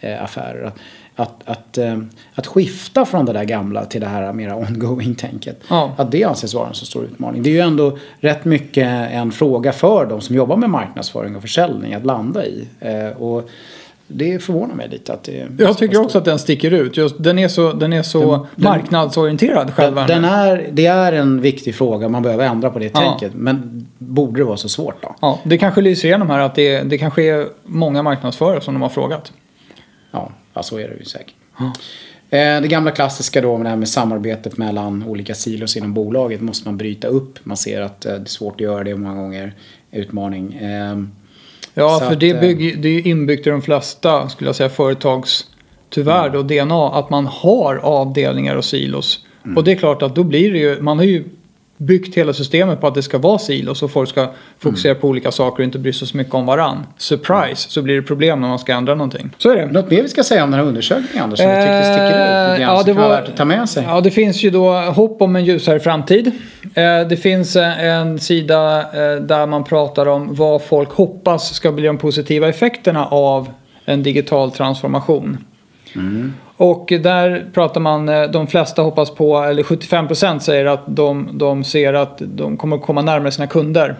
eh, 0.00 0.24
affärer 0.24 0.72
att, 1.16 1.42
att, 1.44 1.78
eh, 1.78 1.98
att 2.34 2.46
skifta 2.46 3.04
från 3.04 3.26
det 3.26 3.32
där 3.32 3.44
gamla 3.44 3.84
till 3.84 4.00
det 4.00 4.06
här 4.06 4.32
mera 4.32 4.56
ongoing-tänket. 4.68 5.60
Ja. 5.68 5.92
Att 5.96 6.10
det 6.10 6.24
anses 6.24 6.54
vara 6.54 6.68
en 6.68 6.74
så 6.74 6.86
stor 6.86 7.04
utmaning. 7.04 7.42
Det 7.42 7.50
är 7.50 7.54
ju 7.54 7.60
ändå 7.60 7.98
rätt 8.20 8.44
mycket 8.44 8.88
en 9.12 9.32
fråga 9.32 9.72
för 9.72 10.06
de 10.06 10.20
som 10.20 10.36
jobbar 10.36 10.56
med 10.56 10.70
marknadsföring 10.70 11.36
och 11.36 11.42
försäljning 11.42 11.94
att 11.94 12.06
landa 12.06 12.46
i. 12.46 12.68
Eh, 12.80 13.22
och 13.22 13.48
det 14.06 14.38
förvånar 14.38 14.74
mig 14.74 14.88
lite 14.88 15.12
att 15.12 15.24
det 15.24 15.46
Jag 15.58 15.78
tycker 15.78 16.00
också 16.00 16.18
att 16.18 16.24
den 16.24 16.38
sticker 16.38 16.70
ut. 16.70 16.96
Just, 16.96 17.14
den 17.18 17.38
är 17.38 17.48
så, 17.48 17.72
den 17.72 17.92
är 17.92 18.02
så 18.02 18.46
den, 18.56 18.64
marknadsorienterad 18.64 19.74
själva. 19.74 20.06
Den 20.06 20.24
är, 20.24 20.68
det 20.72 20.86
är 20.86 21.12
en 21.12 21.40
viktig 21.40 21.74
fråga, 21.74 22.08
man 22.08 22.22
behöver 22.22 22.46
ändra 22.46 22.70
på 22.70 22.78
det 22.78 22.90
ja. 22.94 23.00
tänket. 23.00 23.34
Men 23.34 23.86
borde 23.98 24.40
det 24.40 24.44
vara 24.44 24.56
så 24.56 24.68
svårt 24.68 25.02
då? 25.02 25.14
Ja, 25.20 25.40
det 25.42 25.58
kanske 25.58 25.80
lyser 25.80 26.08
igenom 26.08 26.30
här 26.30 26.38
att 26.38 26.54
det, 26.54 26.82
det 26.82 26.98
kanske 26.98 27.22
är 27.22 27.46
många 27.62 28.02
marknadsförare 28.02 28.60
som 28.60 28.74
de 28.74 28.82
har 28.82 28.88
frågat. 28.88 29.32
Ja, 30.10 30.30
Ja, 30.54 30.62
så 30.62 30.78
är 30.78 30.88
det 30.88 30.94
ju 30.98 31.04
säkert. 31.04 31.34
Mm. 31.60 31.72
Det 32.62 32.68
gamla 32.68 32.90
klassiska 32.90 33.40
då 33.40 33.56
med 33.56 33.66
det 33.66 33.70
här 33.70 33.76
med 33.76 33.88
samarbetet 33.88 34.58
mellan 34.58 35.04
olika 35.08 35.34
silos 35.34 35.76
inom 35.76 35.94
bolaget 35.94 36.40
måste 36.40 36.68
man 36.68 36.76
bryta 36.76 37.08
upp. 37.08 37.38
Man 37.42 37.56
ser 37.56 37.80
att 37.80 38.06
eh, 38.06 38.12
det 38.12 38.20
är 38.20 38.24
svårt 38.24 38.54
att 38.54 38.60
göra 38.60 38.84
det 38.84 38.96
många 38.96 39.14
gånger. 39.14 39.54
Utmaning. 39.90 40.58
Ehm, 40.60 41.10
ja, 41.74 41.98
Så 41.98 42.04
för 42.04 42.12
att, 42.12 42.20
det, 42.20 42.40
bygger, 42.40 42.76
det 42.76 42.88
är 42.88 43.06
inbyggt 43.06 43.46
i 43.46 43.50
de 43.50 43.62
flesta, 43.62 44.28
skulle 44.28 44.48
jag 44.48 44.56
säga, 44.56 44.68
företags, 44.68 45.46
tyvärr 45.90 46.30
då, 46.30 46.42
DNA. 46.42 46.88
Att 46.88 47.10
man 47.10 47.26
har 47.26 47.76
avdelningar 47.76 48.56
och 48.56 48.64
silos. 48.64 49.24
Mm. 49.44 49.56
Och 49.56 49.64
det 49.64 49.72
är 49.72 49.76
klart 49.76 50.02
att 50.02 50.14
då 50.14 50.22
blir 50.22 50.52
det 50.52 50.58
ju, 50.58 50.82
man 50.82 50.98
har 50.98 51.04
ju 51.04 51.24
byggt 51.76 52.14
hela 52.14 52.32
systemet 52.32 52.80
på 52.80 52.86
att 52.86 52.94
det 52.94 53.02
ska 53.02 53.18
vara 53.18 53.38
silos 53.38 53.82
och 53.82 53.90
folk 53.90 54.08
ska 54.08 54.30
fokusera 54.58 54.90
mm. 54.90 55.00
på 55.00 55.08
olika 55.08 55.32
saker 55.32 55.62
och 55.62 55.64
inte 55.64 55.78
bry 55.78 55.92
sig 55.92 56.08
så 56.08 56.16
mycket 56.16 56.34
om 56.34 56.46
varann. 56.46 56.86
Surprise, 56.96 57.70
så 57.70 57.82
blir 57.82 57.96
det 57.96 58.02
problem 58.02 58.40
när 58.40 58.48
man 58.48 58.58
ska 58.58 58.72
ändra 58.72 58.94
någonting. 58.94 59.30
Så 59.38 59.50
är 59.50 59.56
det. 59.56 59.66
Något 59.66 59.90
mer 59.90 60.02
vi 60.02 60.08
ska 60.08 60.24
säga 60.24 60.44
om 60.44 60.50
den 60.50 60.60
här 60.60 60.66
undersökningen 60.66 61.24
Anders 61.24 61.38
som 61.38 61.48
eh, 61.48 61.54
du 61.54 61.60
tyckte 61.60 61.82
sticker 61.82 62.54
ut? 62.54 62.60
Ja, 62.60 62.82
det 62.86 62.92
var 62.92 63.08
värt 63.08 63.28
att 63.28 63.36
ta 63.36 63.44
med 63.44 63.68
sig. 63.68 63.84
Ja, 63.88 64.00
det 64.00 64.10
finns 64.10 64.42
ju 64.42 64.50
då 64.50 64.72
hopp 64.72 65.22
om 65.22 65.36
en 65.36 65.44
ljusare 65.44 65.80
framtid. 65.80 66.26
Eh, 66.74 67.08
det 67.08 67.16
finns 67.22 67.56
en 67.56 68.18
sida 68.18 68.80
eh, 68.80 69.20
där 69.20 69.46
man 69.46 69.64
pratar 69.64 70.06
om 70.06 70.34
vad 70.34 70.62
folk 70.62 70.90
hoppas 70.90 71.54
ska 71.54 71.72
bli 71.72 71.86
de 71.86 71.98
positiva 71.98 72.48
effekterna 72.48 73.06
av 73.06 73.48
en 73.84 74.02
digital 74.02 74.50
transformation. 74.50 75.38
Mm. 75.94 76.32
Och 76.56 76.86
där 77.02 77.46
pratar 77.54 77.80
man, 77.80 78.08
eh, 78.08 78.22
de 78.22 78.46
flesta 78.46 78.82
hoppas 78.82 79.10
på, 79.10 79.38
eller 79.38 79.62
75% 79.62 80.38
säger 80.38 80.66
att 80.66 80.80
de, 80.86 81.30
de 81.38 81.64
ser 81.64 81.94
att 81.94 82.18
de 82.18 82.56
kommer 82.56 82.78
komma 82.78 83.02
närmare 83.02 83.30
sina 83.30 83.46
kunder. 83.46 83.96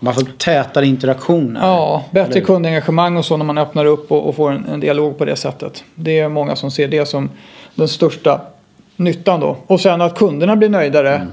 Man 0.00 0.14
får 0.14 0.22
tätare 0.38 0.86
interaktioner. 0.86 1.60
Ja, 1.60 2.04
bättre 2.10 2.32
Eller- 2.32 2.40
kundengagemang 2.46 3.16
och 3.16 3.24
så 3.24 3.36
när 3.36 3.44
man 3.44 3.58
öppnar 3.58 3.84
upp 3.84 4.12
och, 4.12 4.28
och 4.28 4.36
får 4.36 4.52
en, 4.52 4.64
en 4.72 4.80
dialog 4.80 5.18
på 5.18 5.24
det 5.24 5.36
sättet. 5.36 5.84
Det 5.94 6.18
är 6.18 6.28
många 6.28 6.56
som 6.56 6.70
ser 6.70 6.88
det 6.88 7.06
som 7.06 7.30
den 7.74 7.88
största 7.88 8.40
nyttan 8.96 9.40
då. 9.40 9.56
Och 9.66 9.80
sen 9.80 10.00
att 10.00 10.14
kunderna 10.18 10.56
blir 10.56 10.68
nöjdare 10.68 11.14
Mm. 11.14 11.28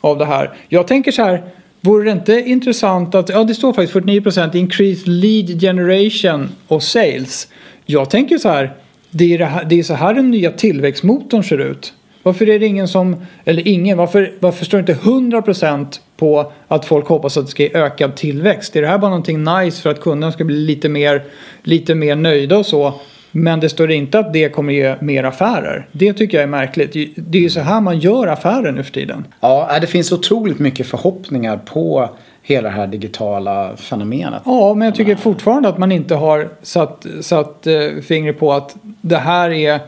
av 0.00 0.18
det 0.18 0.24
här. 0.24 0.50
Jag 0.68 0.86
tänker 0.86 1.12
så 1.12 1.22
här, 1.22 1.42
vore 1.80 2.04
det 2.04 2.10
inte 2.10 2.32
intressant 2.40 3.14
att, 3.14 3.28
ja 3.28 3.44
det 3.44 3.54
står 3.54 3.72
faktiskt 3.72 3.94
49% 3.94 4.56
increased 4.56 5.08
lead 5.08 5.60
generation 5.60 6.48
och 6.68 6.82
sales. 6.82 7.48
Jag 7.86 8.10
tänker 8.10 8.38
så 8.38 8.48
här, 8.48 8.72
det 9.12 9.34
är, 9.34 9.38
det 9.38 9.44
här, 9.44 9.64
det 9.64 9.78
är 9.78 9.82
så 9.82 9.94
här 9.94 10.14
den 10.14 10.30
nya 10.30 10.50
tillväxtmotorn 10.50 11.44
ser 11.44 11.58
ut. 11.58 11.92
Varför 12.22 12.48
är 12.48 12.58
det 12.58 12.66
ingen 12.66 12.88
som, 12.88 13.16
eller 13.44 13.68
ingen, 13.68 13.98
varför, 13.98 14.32
varför 14.40 14.64
står 14.64 14.78
det 14.78 14.92
inte 14.92 15.04
100% 15.04 16.00
på 16.16 16.52
att 16.68 16.84
folk 16.84 17.06
hoppas 17.06 17.36
att 17.36 17.44
det 17.44 17.50
ska 17.50 17.62
ge 17.62 17.70
ökad 17.74 18.16
tillväxt? 18.16 18.76
Är 18.76 18.82
det 18.82 18.88
här 18.88 18.98
bara 18.98 19.10
någonting 19.10 19.44
nice 19.44 19.82
för 19.82 19.90
att 19.90 20.00
kunderna 20.00 20.32
ska 20.32 20.44
bli 20.44 20.56
lite 20.56 20.88
mer, 20.88 21.22
lite 21.62 21.94
mer 21.94 22.16
nöjda 22.16 22.58
och 22.58 22.66
så? 22.66 22.94
Men 23.30 23.60
det 23.60 23.68
står 23.68 23.90
inte 23.90 24.18
att 24.18 24.32
det 24.32 24.48
kommer 24.48 24.72
ge 24.72 24.96
mer 25.00 25.24
affärer. 25.24 25.88
Det 25.92 26.12
tycker 26.12 26.36
jag 26.36 26.42
är 26.42 26.48
märkligt. 26.48 26.92
Det 27.16 27.38
är 27.38 27.42
ju 27.42 27.50
så 27.50 27.60
här 27.60 27.80
man 27.80 27.98
gör 27.98 28.26
affärer 28.26 28.72
nu 28.72 28.82
för 28.82 28.92
tiden. 28.92 29.24
Ja, 29.40 29.78
det 29.80 29.86
finns 29.86 30.12
otroligt 30.12 30.58
mycket 30.58 30.86
förhoppningar 30.86 31.56
på 31.56 32.10
hela 32.42 32.68
det 32.68 32.74
här 32.74 32.86
digitala 32.86 33.76
fenomenet. 33.76 34.42
Ja, 34.44 34.74
men 34.74 34.86
jag 34.86 34.94
tycker 34.94 35.16
fortfarande 35.16 35.68
att 35.68 35.78
man 35.78 35.92
inte 35.92 36.14
har 36.14 36.48
satt, 36.62 37.06
satt 37.20 37.66
eh, 37.66 37.74
fingret 38.02 38.38
på 38.38 38.52
att 38.52 38.76
det 39.00 39.16
här, 39.16 39.50
är, 39.50 39.80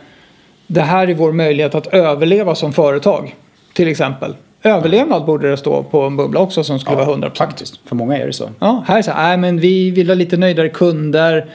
det 0.67 0.81
här 0.81 1.09
är 1.09 1.15
vår 1.15 1.33
möjlighet 1.33 1.75
att 1.75 1.87
överleva 1.87 2.55
som 2.55 2.73
företag. 2.73 3.35
Till 3.73 3.89
exempel. 3.89 4.35
Överlevnad 4.63 5.25
borde 5.25 5.51
det 5.51 5.57
stå 5.57 5.83
på 5.83 6.03
en 6.03 6.17
bubbla 6.17 6.41
också 6.41 6.65
som 6.65 6.79
skulle 6.79 6.97
vara 6.97 7.17
100%. 7.17 7.35
Faktiskt, 7.35 7.81
för 7.85 7.97
många 7.97 8.19
är 8.19 8.27
det 8.27 8.33
så. 8.33 8.51
Ja, 8.59 8.85
här 8.87 8.99
är 8.99 9.03
så 9.03 9.11
här, 9.11 9.29
nej, 9.29 9.37
men 9.37 9.61
vi 9.61 9.91
vill 9.91 10.09
ha 10.09 10.15
lite 10.15 10.37
nöjdare 10.37 10.69
kunder. 10.69 11.47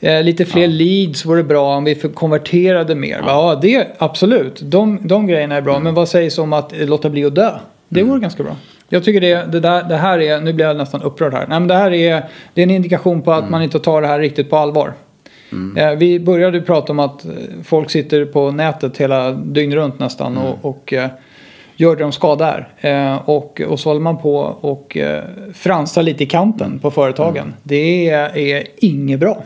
Eh, 0.00 0.22
lite 0.22 0.44
fler 0.44 0.68
leads 0.68 1.24
vore 1.24 1.42
bra 1.42 1.76
om 1.76 1.84
vi 1.84 1.94
konverterade 1.94 2.94
mer. 2.94 3.22
Ja, 3.26 3.54
ja 3.54 3.58
det 3.62 3.88
absolut. 3.98 4.60
De, 4.62 4.98
de 5.02 5.26
grejerna 5.26 5.54
är 5.54 5.60
bra. 5.60 5.78
Men 5.78 5.94
vad 5.94 6.08
sägs 6.08 6.38
om 6.38 6.52
att 6.52 6.72
låta 6.78 7.10
bli 7.10 7.24
att 7.24 7.34
dö? 7.34 7.58
Det 7.88 8.02
vore 8.02 8.20
ganska 8.20 8.42
bra. 8.42 8.56
Jag 8.92 9.04
tycker 9.04 9.20
det, 9.20 9.52
det, 9.52 9.60
där, 9.60 9.82
det 9.82 9.96
här 9.96 10.18
är, 10.18 10.40
nu 10.40 10.52
blir 10.52 10.66
jag 10.66 10.76
nästan 10.76 11.02
upprörd 11.02 11.34
här. 11.34 11.46
Nej, 11.48 11.60
men 11.60 11.68
det 11.68 11.74
här 11.74 11.92
är, 11.92 12.24
det 12.54 12.60
är 12.60 12.62
en 12.62 12.70
indikation 12.70 13.22
på 13.22 13.32
att 13.32 13.50
man 13.50 13.62
inte 13.62 13.78
tar 13.78 14.02
det 14.02 14.06
här 14.06 14.18
riktigt 14.18 14.50
på 14.50 14.56
allvar. 14.56 14.92
Eh, 15.76 15.90
vi 15.90 16.20
började 16.20 16.60
prata 16.60 16.92
om 16.92 16.98
att 16.98 17.24
eh, 17.24 17.30
folk 17.64 17.90
sitter 17.90 18.24
på 18.24 18.50
nätet 18.50 18.98
hela 18.98 19.30
dygn 19.32 19.74
runt 19.74 19.98
nästan 19.98 20.36
och, 20.38 20.58
och 20.70 20.92
eh, 20.92 21.10
gör 21.76 21.96
det 21.96 22.02
de 22.02 22.12
ska 22.12 22.34
där. 22.36 22.68
Eh, 22.80 23.28
och, 23.28 23.60
och 23.68 23.80
så 23.80 23.90
håller 23.90 24.00
man 24.00 24.18
på 24.18 24.36
och 24.60 24.96
eh, 24.96 25.24
fransar 25.54 26.02
lite 26.02 26.24
i 26.24 26.26
kanten 26.26 26.78
på 26.78 26.90
företagen. 26.90 27.54
Det 27.62 28.10
är, 28.10 28.36
är 28.36 28.66
inget 28.76 29.20
bra. 29.20 29.42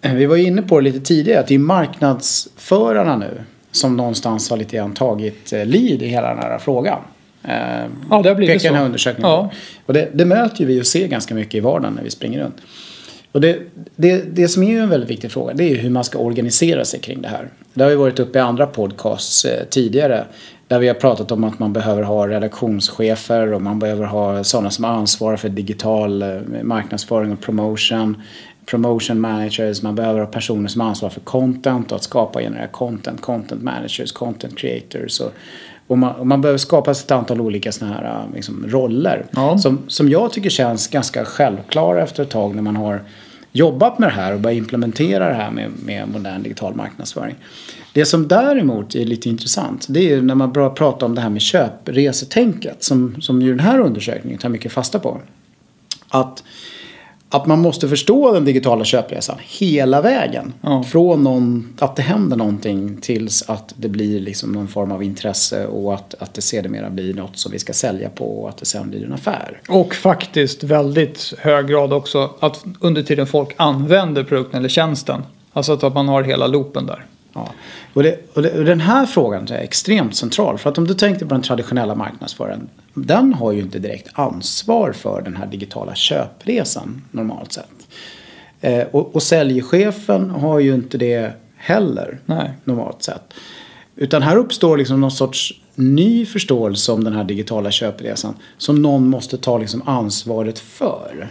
Vi 0.00 0.26
var 0.26 0.36
ju 0.36 0.44
inne 0.44 0.62
på 0.62 0.80
det 0.80 0.84
lite 0.84 1.00
tidigare 1.00 1.40
att 1.40 1.46
det 1.46 1.54
är 1.54 1.58
marknadsförarna 1.58 3.16
nu 3.16 3.40
som 3.70 3.96
någonstans 3.96 4.50
har 4.50 4.56
lite 4.56 4.76
grann 4.76 4.94
tagit 4.94 5.52
eh, 5.52 5.66
lead 5.66 6.02
i 6.02 6.06
hela 6.06 6.28
den 6.28 6.38
här 6.38 6.58
frågan. 6.58 6.98
Eh, 7.46 7.90
Ja, 8.10 8.22
det 8.22 8.28
har 8.28 8.34
blivit 8.34 8.56
pekar 8.56 8.68
den 8.68 8.74
här 8.76 8.82
så. 8.82 8.86
undersökningen 8.86 9.30
Ja. 9.30 9.50
Och 9.86 9.94
det, 9.94 10.08
det 10.12 10.24
möter 10.24 10.60
ju 10.60 10.66
vi 10.66 10.80
och 10.80 10.86
ser 10.86 11.06
ganska 11.08 11.34
mycket 11.34 11.54
i 11.54 11.60
vardagen 11.60 11.94
när 11.94 12.02
vi 12.02 12.10
springer 12.10 12.40
runt. 12.40 12.56
Och 13.32 13.40
det, 13.40 13.58
det, 13.96 14.36
det 14.36 14.48
som 14.48 14.62
är 14.62 14.70
ju 14.70 14.78
en 14.78 14.88
väldigt 14.88 15.10
viktig 15.10 15.30
fråga 15.32 15.54
det 15.54 15.64
är 15.64 15.68
ju 15.68 15.76
hur 15.76 15.90
man 15.90 16.04
ska 16.04 16.18
organisera 16.18 16.84
sig 16.84 17.00
kring 17.00 17.22
det 17.22 17.28
här. 17.28 17.48
Det 17.74 17.84
har 17.84 17.90
ju 17.90 17.96
varit 17.96 18.18
uppe 18.18 18.38
i 18.38 18.42
andra 18.42 18.66
podcasts 18.66 19.44
eh, 19.44 19.64
tidigare. 19.64 20.24
Där 20.68 20.78
vi 20.78 20.88
har 20.88 20.94
pratat 20.94 21.32
om 21.32 21.44
att 21.44 21.58
man 21.58 21.72
behöver 21.72 22.02
ha 22.02 22.28
redaktionschefer 22.28 23.52
och 23.52 23.62
man 23.62 23.78
behöver 23.78 24.04
ha 24.04 24.44
sådana 24.44 24.70
som 24.70 24.84
ansvarar 24.84 25.36
för 25.36 25.48
digital 25.48 26.22
eh, 26.22 26.28
marknadsföring 26.62 27.32
och 27.32 27.40
promotion. 27.40 28.22
Promotion 28.66 29.20
managers, 29.20 29.82
man 29.82 29.94
behöver 29.94 30.20
ha 30.20 30.26
personer 30.26 30.68
som 30.68 30.80
ansvarar 30.80 31.12
för 31.12 31.20
content 31.20 31.92
och 31.92 31.96
att 31.96 32.02
skapa 32.02 32.38
och 32.38 32.44
generera 32.44 32.68
content. 32.68 33.20
Content 33.20 33.62
managers, 33.62 34.12
content 34.12 34.58
creators. 34.58 35.20
Och, 35.20 35.32
och, 35.86 35.98
man, 35.98 36.14
och 36.14 36.26
man 36.26 36.40
behöver 36.40 36.58
skapa 36.58 36.90
ett 36.90 37.10
antal 37.10 37.40
olika 37.40 37.72
såna 37.72 37.92
här 37.94 38.04
eh, 38.04 38.34
liksom, 38.34 38.64
roller. 38.68 39.26
Ja. 39.30 39.58
Som, 39.58 39.78
som 39.88 40.08
jag 40.08 40.32
tycker 40.32 40.50
känns 40.50 40.88
ganska 40.88 41.24
självklara 41.24 42.02
efter 42.02 42.22
ett 42.22 42.30
tag 42.30 42.54
när 42.54 42.62
man 42.62 42.76
har 42.76 43.00
jobbat 43.52 43.98
med 43.98 44.08
det 44.08 44.12
här 44.12 44.34
och 44.34 44.40
börjat 44.40 44.56
implementera 44.56 45.28
det 45.28 45.34
här 45.34 45.50
med, 45.50 45.70
med 45.84 46.08
modern 46.08 46.42
digital 46.42 46.74
marknadsföring. 46.74 47.34
Det 47.92 48.04
som 48.04 48.28
däremot 48.28 48.94
är 48.94 49.04
lite 49.04 49.28
intressant 49.28 49.86
det 49.88 50.00
är 50.00 50.08
ju 50.08 50.22
när 50.22 50.34
man 50.34 50.52
börjar 50.52 50.70
prata 50.70 51.06
om 51.06 51.14
det 51.14 51.20
här 51.20 51.30
med 51.30 51.42
köpresetänket 51.42 52.84
som, 52.84 53.20
som 53.20 53.42
ju 53.42 53.50
den 53.50 53.60
här 53.60 53.80
undersökningen 53.80 54.38
tar 54.38 54.48
mycket 54.48 54.72
fasta 54.72 54.98
på. 54.98 55.20
Att, 56.08 56.42
att 57.28 57.46
man 57.46 57.60
måste 57.60 57.88
förstå 57.88 58.32
den 58.32 58.44
digitala 58.44 58.84
köpresan 58.84 59.36
hela 59.40 60.00
vägen. 60.00 60.52
Ja. 60.60 60.82
Från 60.82 61.24
någon, 61.24 61.74
att 61.78 61.96
det 61.96 62.02
händer 62.02 62.36
någonting 62.36 62.96
tills 63.00 63.50
att 63.50 63.74
det 63.76 63.88
blir 63.88 64.20
liksom 64.20 64.52
någon 64.52 64.68
form 64.68 64.92
av 64.92 65.02
intresse 65.02 65.66
och 65.66 65.94
att, 65.94 66.14
att 66.18 66.34
det 66.34 66.42
sedermera 66.42 66.90
blir 66.90 67.14
något 67.14 67.38
som 67.38 67.52
vi 67.52 67.58
ska 67.58 67.72
sälja 67.72 68.08
på 68.08 68.42
och 68.42 68.48
att 68.48 68.56
det 68.56 68.66
sen 68.66 68.90
blir 68.90 69.04
en 69.04 69.12
affär. 69.12 69.60
Och 69.68 69.94
faktiskt 69.94 70.62
väldigt 70.62 71.34
hög 71.38 71.66
grad 71.66 71.92
också 71.92 72.30
att 72.40 72.64
under 72.80 73.02
tiden 73.02 73.26
folk 73.26 73.54
använder 73.56 74.24
produkten 74.24 74.58
eller 74.58 74.68
tjänsten. 74.68 75.22
Alltså 75.52 75.72
att 75.72 75.94
man 75.94 76.08
har 76.08 76.22
hela 76.22 76.46
loopen 76.46 76.86
där. 76.86 77.04
Ja. 77.36 77.48
Och, 77.94 78.02
det, 78.02 78.18
och, 78.34 78.42
det, 78.42 78.58
och 78.58 78.64
den 78.64 78.80
här 78.80 79.06
frågan 79.06 79.48
är 79.48 79.58
extremt 79.58 80.16
central. 80.16 80.58
För 80.58 80.70
att 80.70 80.78
om 80.78 80.86
du 80.86 80.94
tänkte 80.94 81.26
på 81.26 81.34
den 81.34 81.42
traditionella 81.42 81.94
marknadsföringen. 81.94 82.68
Den 82.94 83.34
har 83.34 83.52
ju 83.52 83.60
inte 83.60 83.78
direkt 83.78 84.08
ansvar 84.12 84.92
för 84.92 85.22
den 85.22 85.36
här 85.36 85.46
digitala 85.46 85.94
köpresan 85.94 87.02
normalt 87.10 87.52
sett. 87.52 87.68
Eh, 88.60 88.82
och, 88.90 89.14
och 89.14 89.22
säljchefen 89.22 90.30
har 90.30 90.58
ju 90.58 90.74
inte 90.74 90.98
det 90.98 91.32
heller 91.56 92.18
Nej. 92.26 92.50
normalt 92.64 93.02
sett. 93.02 93.34
Utan 93.96 94.22
här 94.22 94.36
uppstår 94.36 94.76
liksom 94.76 95.00
någon 95.00 95.10
sorts 95.10 95.52
ny 95.74 96.26
förståelse 96.26 96.92
om 96.92 97.04
den 97.04 97.12
här 97.12 97.24
digitala 97.24 97.70
köpresan. 97.70 98.34
Som 98.58 98.82
någon 98.82 99.08
måste 99.08 99.36
ta 99.38 99.58
liksom 99.58 99.82
ansvaret 99.86 100.58
för. 100.58 101.28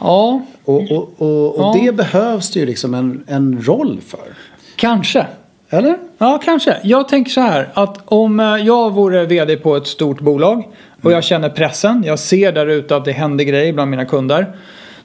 Ja, 0.00 0.42
Och, 0.64 0.90
och, 0.90 1.12
och, 1.18 1.54
och 1.58 1.76
Ja. 1.76 1.80
det 1.82 1.92
behövs 1.92 2.50
det 2.50 2.60
ju 2.60 2.66
liksom 2.66 2.94
en, 2.94 3.24
en 3.26 3.62
roll 3.62 4.00
för. 4.06 4.34
kanske. 4.76 5.26
Eller? 5.70 5.96
Ja, 6.18 6.40
kanske. 6.44 6.76
Jag 6.82 7.08
tänker 7.08 7.30
så 7.30 7.40
här 7.40 7.68
att 7.74 7.98
om 8.04 8.40
eh, 8.40 8.46
jag 8.46 8.90
vore 8.90 9.26
vd 9.26 9.56
på 9.56 9.76
ett 9.76 9.86
stort 9.86 10.20
bolag 10.20 10.68
och 11.02 11.12
jag 11.12 11.24
känner 11.24 11.48
pressen, 11.48 12.02
jag 12.06 12.18
ser 12.18 12.52
där 12.52 12.66
ute 12.66 12.96
att 12.96 13.04
det 13.04 13.12
händer 13.12 13.44
grejer 13.44 13.72
bland 13.72 13.90
mina 13.90 14.04
kunder. 14.04 14.56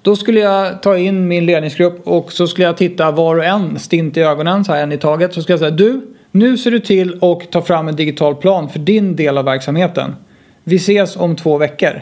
Då 0.02 0.16
skulle 0.16 0.40
jag 0.40 0.82
ta 0.82 0.98
in 0.98 1.28
min 1.28 1.46
ledningsgrupp 1.46 2.08
och 2.08 2.32
så 2.32 2.48
skulle 2.48 2.68
jag 2.68 2.78
titta 2.78 3.12
var 3.12 3.36
och 3.36 3.46
en 3.46 3.80
stint 3.80 4.18
i 4.18 4.22
ögonen, 4.22 4.66
så 4.66 4.74
här 4.74 4.84
en 4.84 4.92
i 4.92 4.98
taget. 4.98 5.34
Så 5.34 5.42
skulle 5.42 5.54
jag 5.54 5.60
säga 5.60 5.72
du, 5.72 6.02
nu 6.32 6.58
ser 6.58 6.72
du 6.72 6.80
till 6.80 7.20
och 7.20 7.48
ta 7.52 7.62
fram 7.62 7.88
en 7.88 7.96
digital 7.96 8.36
plan 8.36 8.70
för 8.70 8.80
din 8.80 9.16
del 9.16 9.38
av 9.38 9.46
verksamheten. 9.46 10.16
Vi 10.64 10.76
ses 10.76 11.16
om 11.16 11.36
två 11.36 11.58
veckor. 11.58 12.02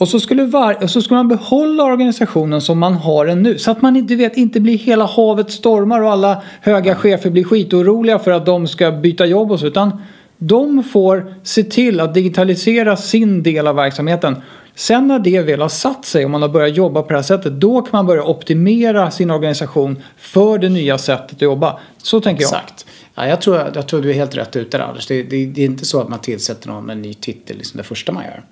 Och 0.00 0.08
så 0.08 0.20
skulle, 0.20 0.44
var, 0.44 0.82
och 0.82 0.90
så 0.90 1.02
skulle 1.02 1.16
man 1.16 1.28
behålla 1.28 1.84
organisationen 1.84 2.60
som 2.60 2.78
man 2.78 2.94
har 2.94 3.26
den 3.26 3.42
nu. 3.42 3.58
Så 3.58 3.70
att 3.70 3.82
man 3.82 3.96
inte 3.96 4.16
vet, 4.16 4.36
inte 4.36 4.60
blir 4.60 4.78
hela 4.78 5.06
havet 5.06 5.50
stormar 5.50 6.00
och 6.00 6.12
alla 6.12 6.42
höga 6.60 6.94
chefer 6.94 7.30
blir 7.30 7.44
skitoroliga 7.44 8.18
för 8.18 8.30
att 8.30 8.46
de 8.46 8.66
ska 8.66 8.92
byta 8.92 9.26
jobb 9.26 9.52
och 9.52 9.60
så. 9.60 9.66
Utan 9.66 10.02
de 10.38 10.84
får 10.84 11.34
se 11.42 11.62
till 11.62 12.00
att 12.00 12.14
digitalisera 12.14 12.96
sin 12.96 13.42
del 13.42 13.66
av 13.66 13.76
verksamheten. 13.76 14.36
Sen 14.74 15.08
när 15.08 15.18
det 15.18 15.42
väl 15.42 15.60
har 15.60 15.68
satt 15.68 16.04
sig 16.04 16.24
och 16.24 16.30
man 16.30 16.42
har 16.42 16.48
börjat 16.48 16.76
jobba 16.76 17.02
på 17.02 17.08
det 17.08 17.14
här 17.14 17.22
sättet. 17.22 17.52
Då 17.52 17.82
kan 17.82 17.90
man 17.92 18.06
börja 18.06 18.24
optimera 18.24 19.10
sin 19.10 19.30
organisation 19.30 20.02
för 20.16 20.58
det 20.58 20.68
nya 20.68 20.98
sättet 20.98 21.36
att 21.36 21.42
jobba. 21.42 21.78
Så 21.98 22.20
tänker 22.20 22.42
jag. 22.42 22.48
Exakt. 22.48 22.86
Ja, 23.14 23.26
jag, 23.26 23.40
tror, 23.40 23.70
jag 23.74 23.88
tror 23.88 24.02
du 24.02 24.10
är 24.10 24.14
helt 24.14 24.36
rätt 24.36 24.56
ute 24.56 24.78
där 24.78 24.84
Anders. 24.84 25.06
Det, 25.06 25.22
det, 25.22 25.46
det 25.46 25.62
är 25.62 25.66
inte 25.66 25.86
så 25.86 26.00
att 26.00 26.08
man 26.08 26.18
tillsätter 26.18 26.68
någon 26.68 26.86
med 26.86 26.96
en 26.96 27.02
ny 27.02 27.14
titel 27.14 27.56
liksom 27.56 27.78
det 27.78 27.84
första 27.84 28.12
man 28.12 28.24
gör. 28.24 28.42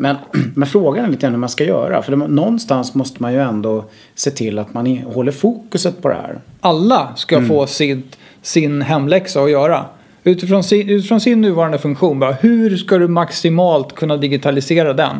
Men, 0.00 0.16
men 0.54 0.68
frågan 0.68 1.04
är 1.04 1.08
lite 1.08 1.20
grann 1.22 1.32
hur 1.32 1.38
man 1.40 1.48
ska 1.48 1.64
göra. 1.64 2.02
För 2.02 2.16
det, 2.16 2.26
någonstans 2.28 2.94
måste 2.94 3.22
man 3.22 3.32
ju 3.32 3.40
ändå 3.40 3.84
se 4.14 4.30
till 4.30 4.58
att 4.58 4.74
man 4.74 4.86
i- 4.86 5.04
håller 5.14 5.32
fokuset 5.32 6.02
på 6.02 6.08
det 6.08 6.14
här. 6.14 6.40
alla 6.60 7.12
ska 7.16 7.42
få 7.44 7.66
sitt, 7.66 8.18
sin 8.42 8.82
hemläxa 8.82 9.42
att 9.42 9.50
göra. 9.50 9.84
Utifrån 10.24 10.64
sin, 10.64 10.88
utifrån 10.88 11.20
sin 11.20 11.40
nuvarande 11.40 11.78
funktion, 11.78 12.18
bara, 12.18 12.32
hur 12.32 12.76
ska 12.76 12.98
du 12.98 13.08
maximalt 13.08 13.94
kunna 13.94 14.16
digitalisera 14.16 14.92
den? 14.92 15.16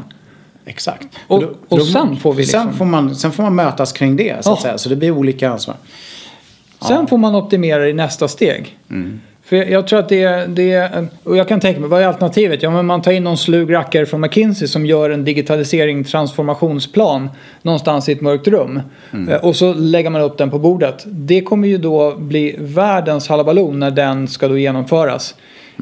Exakt. 0.65 1.09
Och- 1.27 1.41
För 1.41 1.55
och 1.69 1.83
sen 1.87 2.17
får 2.17 2.35
vi 2.35 2.47
sen, 2.47 2.61
liksom- 2.67 2.79
får 2.79 2.85
man, 2.85 3.15
sen 3.17 3.33
får 3.33 3.43
man 3.43 3.55
mötas 3.55 3.93
kring 3.93 4.17
det 4.17 4.45
så 4.45 4.53
att 4.53 4.59
Ja. 4.59 4.63
säga. 4.63 4.79
Så 4.79 4.89
det 4.89 4.97
blir 4.97 5.11
olika 5.11 5.51
ansvar. 5.51 5.77
Sen 6.89 7.07
får 7.07 7.19
man 7.19 7.35
optimera 7.35 7.89
i 7.89 7.93
nästa 7.93 8.29
steg. 8.29 8.79
För 9.51 9.57
jag, 9.57 9.87
tror 9.87 9.99
att 9.99 10.09
det 10.09 10.23
är, 10.23 10.47
det 10.47 10.73
är, 10.73 11.07
och 11.25 11.37
jag 11.37 11.49
kan 11.49 11.61
tänka 11.61 11.81
mig, 11.81 11.89
vad 11.89 12.03
är 12.03 12.07
alternativet? 12.07 12.63
Ja 12.63 12.71
men 12.71 12.87
man 12.87 13.03
tar 13.03 13.13
in 13.13 13.25
någon 13.25 13.37
slug 13.37 13.75
rackare 13.75 14.07
från 14.07 14.21
McKinsey 14.21 14.69
som 14.69 14.87
gör 14.87 15.11
en 15.11 15.25
digitalisering 15.25 16.05
transformationsplan 16.05 17.31
någonstans 17.63 18.09
i 18.09 18.13
ett 18.13 18.21
mörkt 18.21 18.49
rum. 18.49 18.81
Eh, 19.29 19.45
Och 19.45 19.57
så 19.57 19.73
lägger 19.75 20.11
man 20.11 20.21
upp 20.23 20.39
den 20.39 20.51
på 20.51 20.59
bordet. 20.59 21.05
Det 21.07 21.41
kommer 21.41 21.69
ju 21.69 21.79
då 21.79 22.15
bli 22.17 22.57
världens 22.59 23.29
halabaloo 23.29 23.73
när 23.73 23.91
den 23.91 24.29
ska 24.29 24.49
då 24.49 24.59
genomföras. 24.59 25.35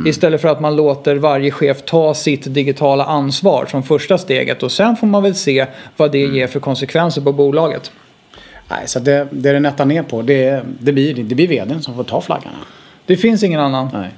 Istället 0.06 0.40
för 0.40 0.48
att 0.48 0.60
man 0.60 0.76
låter 0.76 1.16
varje 1.16 1.50
chef 1.50 1.82
ta 1.84 2.14
sitt 2.14 2.54
digitala 2.54 3.04
ansvar 3.04 3.66
som 3.70 3.82
första 3.82 4.18
steget. 4.18 4.62
Och 4.62 4.72
sen 4.72 4.96
får 4.96 5.06
man 5.06 5.22
väl 5.22 5.34
se 5.34 5.66
vad 5.96 6.12
det 6.12 6.18
ger 6.18 6.46
för 6.46 6.60
konsekvenser 6.60 7.22
på 7.22 7.32
bolaget. 7.32 7.92
Nej, 8.68 8.82
så 8.86 8.98
det, 8.98 9.28
det 9.30 9.52
det 9.52 9.60
nättar 9.60 9.84
ner 9.84 10.02
på 10.02 10.22
det, 10.22 10.62
det, 10.80 10.92
blir, 10.92 11.14
det 11.14 11.34
blir 11.34 11.48
vdn 11.48 11.82
som 11.82 11.94
får 11.94 12.04
ta 12.04 12.20
flaggarna. 12.20 12.56
Det 13.08 13.16
finns 13.16 13.42
ingen 13.42 13.60
annan. 13.60 13.88
Nej. 13.92 14.10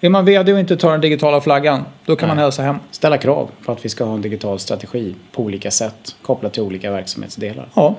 Är 0.00 0.08
man 0.08 0.24
vd 0.24 0.52
och 0.52 0.60
inte 0.60 0.76
tar 0.76 0.92
den 0.92 1.00
digitala 1.00 1.40
flaggan, 1.40 1.84
då 2.04 2.16
kan 2.16 2.28
man 2.28 2.36
Nej. 2.36 2.44
hälsa 2.44 2.62
hem. 2.62 2.76
Ställa 2.90 3.18
krav 3.18 3.50
på 3.64 3.72
att 3.72 3.84
vi 3.84 3.88
ska 3.88 4.04
ha 4.04 4.14
en 4.14 4.22
digital 4.22 4.58
strategi 4.58 5.14
på 5.32 5.42
olika 5.42 5.70
sätt 5.70 6.16
kopplat 6.22 6.52
till 6.52 6.62
olika 6.62 6.90
verksamhetsdelar. 6.90 7.68
Ja. 7.74 7.94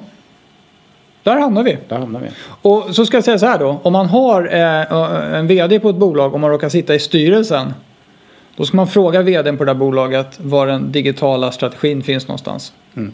Där 1.23 1.39
hamnar 1.39 1.63
vi. 1.63 1.77
Där 1.87 1.97
hamnar 1.97 2.19
vi. 2.19 2.29
Och 2.61 2.95
så 2.95 3.05
ska 3.05 3.17
jag 3.17 3.23
säga 3.23 3.39
så 3.39 3.45
här 3.45 3.59
då. 3.59 3.79
Om 3.83 3.93
man 3.93 4.05
har 4.05 4.47
eh, 4.53 5.35
en 5.35 5.47
VD 5.47 5.79
på 5.79 5.89
ett 5.89 5.95
bolag 5.95 6.33
och 6.33 6.39
man 6.39 6.49
råkar 6.49 6.69
sitta 6.69 6.95
i 6.95 6.99
styrelsen. 6.99 7.73
Då 8.55 8.65
ska 8.65 8.77
man 8.77 8.87
fråga 8.87 9.21
VDn 9.21 9.57
på 9.57 9.63
det 9.63 9.69
där 9.73 9.79
bolaget 9.79 10.39
var 10.39 10.67
den 10.67 10.91
digitala 10.91 11.51
strategin 11.51 12.03
finns 12.03 12.27
någonstans. 12.27 12.73
Mm. 12.95 13.13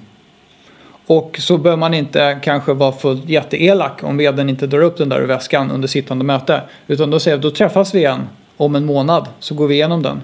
Och 1.07 1.37
så 1.39 1.57
bör 1.57 1.75
man 1.75 1.93
inte 1.93 2.39
kanske 2.43 2.73
vara 2.73 2.91
fullt 2.91 3.29
jätteelak 3.29 4.03
om 4.03 4.17
VDn 4.17 4.49
inte 4.49 4.67
drar 4.67 4.81
upp 4.81 4.97
den 4.97 5.09
där 5.09 5.21
ur 5.21 5.27
väskan 5.27 5.71
under 5.71 5.87
sittande 5.87 6.25
möte. 6.25 6.61
Utan 6.87 7.09
då 7.09 7.19
säger 7.19 7.37
jag, 7.37 7.41
då 7.41 7.51
träffas 7.51 7.95
vi 7.95 7.99
igen 7.99 8.27
om 8.57 8.75
en 8.75 8.85
månad 8.85 9.27
så 9.39 9.55
går 9.55 9.67
vi 9.67 9.75
igenom 9.75 10.01
den. 10.03 10.21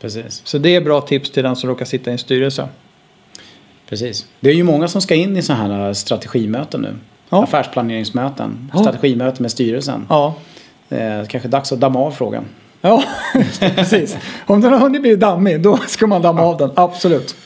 Precis. 0.00 0.42
Så 0.44 0.58
det 0.58 0.74
är 0.74 0.80
bra 0.80 1.00
tips 1.00 1.30
till 1.30 1.42
den 1.42 1.56
som 1.56 1.70
råkar 1.70 1.84
sitta 1.84 2.10
i 2.10 2.12
en 2.12 2.18
styrelse. 2.18 2.68
Precis. 3.88 4.26
Det 4.40 4.50
är 4.50 4.54
ju 4.54 4.62
många 4.62 4.88
som 4.88 5.00
ska 5.00 5.14
in 5.14 5.36
i 5.36 5.42
sådana 5.42 5.74
här 5.76 5.92
strategimöten 5.92 6.80
nu. 6.80 6.94
Ja. 7.28 7.42
Affärsplaneringsmöten. 7.44 8.70
Ja. 8.74 8.80
Strategimöten 8.80 9.42
med 9.42 9.50
styrelsen. 9.50 10.06
Ja, 10.08 10.34
Eh, 10.88 11.26
kanske 11.28 11.48
dags 11.48 11.72
att 11.72 11.80
damma 11.80 11.98
av 12.00 12.10
frågan. 12.10 12.44
ja 12.80 13.02
precis. 13.60 14.16
Om 14.46 14.60
den 14.60 14.72
har 14.72 14.78
hunnit 14.78 15.02
bli 15.02 15.16
dammig 15.16 15.62
då 15.62 15.76
ska 15.76 16.06
man 16.06 16.22
damma 16.22 16.42
av 16.42 16.56
den, 16.56 16.70
absolut. 16.74 17.36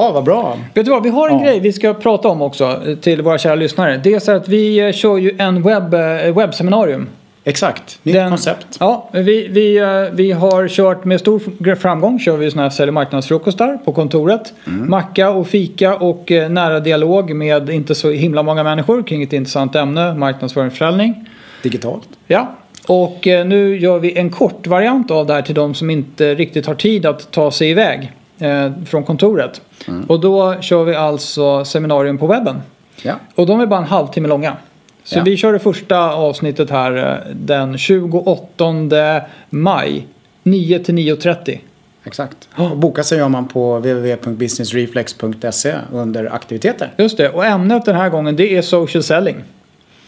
Ja, 0.00 0.10
vad 0.12 0.24
bra. 0.24 0.58
Vet 0.74 0.84
du 0.84 0.90
vad, 0.90 1.02
vi 1.02 1.08
har 1.10 1.28
en 1.28 1.38
Ja. 1.38 1.44
grej 1.44 1.60
vi 1.60 1.72
ska 1.72 1.94
prata 1.94 2.28
om 2.28 2.42
också 2.42 2.80
eh, 2.86 2.94
till 2.96 3.22
våra 3.22 3.38
kära 3.38 3.54
lyssnare. 3.54 4.00
Det 4.04 4.14
är 4.14 4.18
så 4.20 4.32
att 4.32 4.48
vi 4.48 4.78
eh, 4.80 4.92
kör 4.92 5.16
ju 5.16 5.34
en 5.38 5.62
webb, 5.62 5.94
eh, 5.94 6.34
webbseminarium. 6.36 7.08
Exakt. 7.44 7.98
Nytt 8.02 8.14
Den- 8.14 8.28
koncept. 8.30 8.66
Ja, 8.80 9.08
vi, 9.12 9.48
vi, 9.48 9.80
vi 10.12 10.32
har 10.32 10.68
kört 10.68 11.04
med 11.04 11.20
stor 11.20 11.74
framgång 11.74 12.18
kör 12.18 12.36
vi 12.36 12.50
såna 12.50 12.62
här 12.62 12.70
sälj 12.70 12.88
och 12.88 12.94
marknadsfrukostar 12.94 13.78
på 13.84 13.92
kontoret. 13.92 14.52
Macka 14.64 15.30
och 15.30 15.46
fika 15.46 15.96
och 15.96 16.30
nära 16.50 16.80
dialog 16.80 17.34
med 17.34 17.70
inte 17.70 17.94
så 17.94 18.10
himla 18.10 18.42
många 18.42 18.62
människor 18.62 19.02
kring 19.02 19.22
ett 19.22 19.32
intressant 19.32 19.76
ämne, 19.76 20.14
marknadsföring 20.14 20.66
och 20.66 20.72
försäljning. 20.72 21.28
Digitalt. 21.62 22.08
Ja, 22.26 22.54
och 22.86 23.18
nu 23.26 23.78
gör 23.78 23.98
vi 23.98 24.18
en 24.18 24.30
kort 24.30 24.66
variant 24.66 25.10
av 25.10 25.26
det 25.26 25.32
här 25.34 25.42
till 25.42 25.54
de 25.54 25.74
som 25.74 25.90
inte 25.90 26.34
riktigt 26.34 26.66
har 26.66 26.74
tid 26.74 27.06
att 27.06 27.30
ta 27.30 27.50
sig 27.50 27.70
iväg 27.70 28.12
eh, 28.38 28.70
från 28.86 29.04
kontoret. 29.04 29.60
Och 30.08 30.20
då 30.20 30.60
kör 30.60 30.84
vi 30.84 30.94
alltså 30.94 31.64
seminarium 31.64 32.18
på 32.18 32.26
webben. 32.26 32.60
Ja. 33.02 33.14
Och 33.34 33.46
de 33.46 33.60
är 33.60 33.66
bara 33.66 33.80
en 33.80 33.86
halvtimme 33.86 34.28
långa. 34.28 34.56
Så 35.04 35.18
Ja. 35.18 35.22
vi 35.22 35.36
kör 35.36 35.52
det 35.52 35.58
första 35.58 36.12
avsnittet 36.12 36.70
här 36.70 36.96
eh, 36.96 37.34
den 37.34 37.78
28 37.78 39.22
maj 39.50 40.06
9 40.42 40.78
till 40.78 40.94
9.30. 40.94 41.58
Exakt. 42.04 42.48
Och 42.56 42.76
boka 42.76 43.02
sig 43.02 43.18
gör 43.18 43.28
man 43.28 43.48
på 43.48 43.76
www.businessreflex.se 43.78 45.74
under 45.92 46.34
aktiviteter. 46.34 46.92
Just 46.96 47.16
det, 47.16 47.28
och 47.30 47.44
ämnet 47.44 47.84
den 47.84 47.96
här 47.96 48.08
gången 48.08 48.36
det 48.36 48.56
är 48.56 48.62
social 48.62 49.02
selling. 49.02 49.36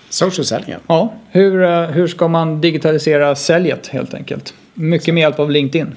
Social 0.08 0.44
selling. 0.44 0.74
Ja, 0.86 1.12
hur, 1.30 1.62
eh, 1.62 1.82
hur 1.82 2.06
ska 2.06 2.28
man 2.28 2.60
digitalisera 2.60 3.34
säljet 3.34 3.86
helt 3.86 4.14
enkelt? 4.14 4.54
Mycket 4.74 5.14
med 5.14 5.20
hjälp 5.20 5.38
av 5.40 5.50
LinkedIn. 5.50 5.94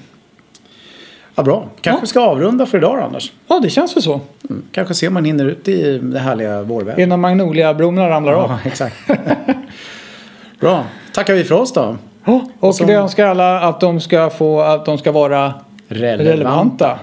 Ja, 1.34 1.42
bra. 1.42 1.68
Kanske 1.80 1.90
Ja. 1.98 2.00
vi 2.00 2.06
ska 2.06 2.20
avrunda 2.20 2.66
för 2.66 2.78
idag 2.78 2.98
då, 2.98 3.02
Anders. 3.04 3.32
Ja, 3.48 3.60
det 3.62 3.70
känns 3.70 3.96
väl 3.96 4.02
så. 4.02 4.20
Mm. 4.50 4.62
Kanske 4.72 4.94
ser 4.94 5.10
man 5.10 5.24
hinner 5.24 5.44
ut 5.44 5.68
i 5.68 5.98
det 5.98 6.18
härliga 6.18 6.62
vårvädret. 6.62 6.98
Innan 6.98 7.20
magnoliablommorna 7.20 8.08
ramlar 8.08 8.32
av. 8.32 8.50
Ja, 8.50 8.58
exakt. 8.64 8.96
bra. 10.60 10.84
Tackar 11.14 11.34
vi 11.34 11.44
för 11.44 11.54
oss 11.54 11.72
då. 11.72 11.96
Ja, 12.24 12.40
och 12.60 12.74
så- 12.74 12.84
vi 12.86 12.92
önskar 12.92 13.26
alla 13.26 13.60
att 13.60 13.80
de 13.80 14.00
ska, 14.00 14.30
få, 14.30 14.60
att 14.60 14.84
de 14.86 14.98
ska 14.98 15.12
vara 15.12 15.54
Relevant. 15.88 16.28
relevanta. 16.28 16.98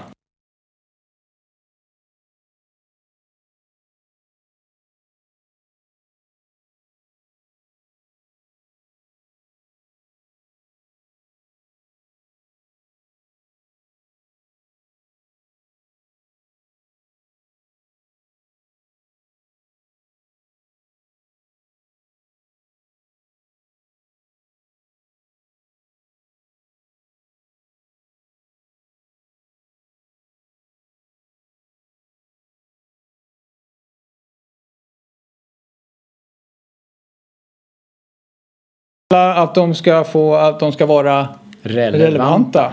Att 39.18 39.54
de 39.54 39.74
ska, 39.74 40.04
få, 40.04 40.34
att 40.34 40.60
de 40.60 40.72
ska 40.72 40.86
vara 40.86 41.28
relevant. 41.62 42.02
relevanta. 42.02 42.72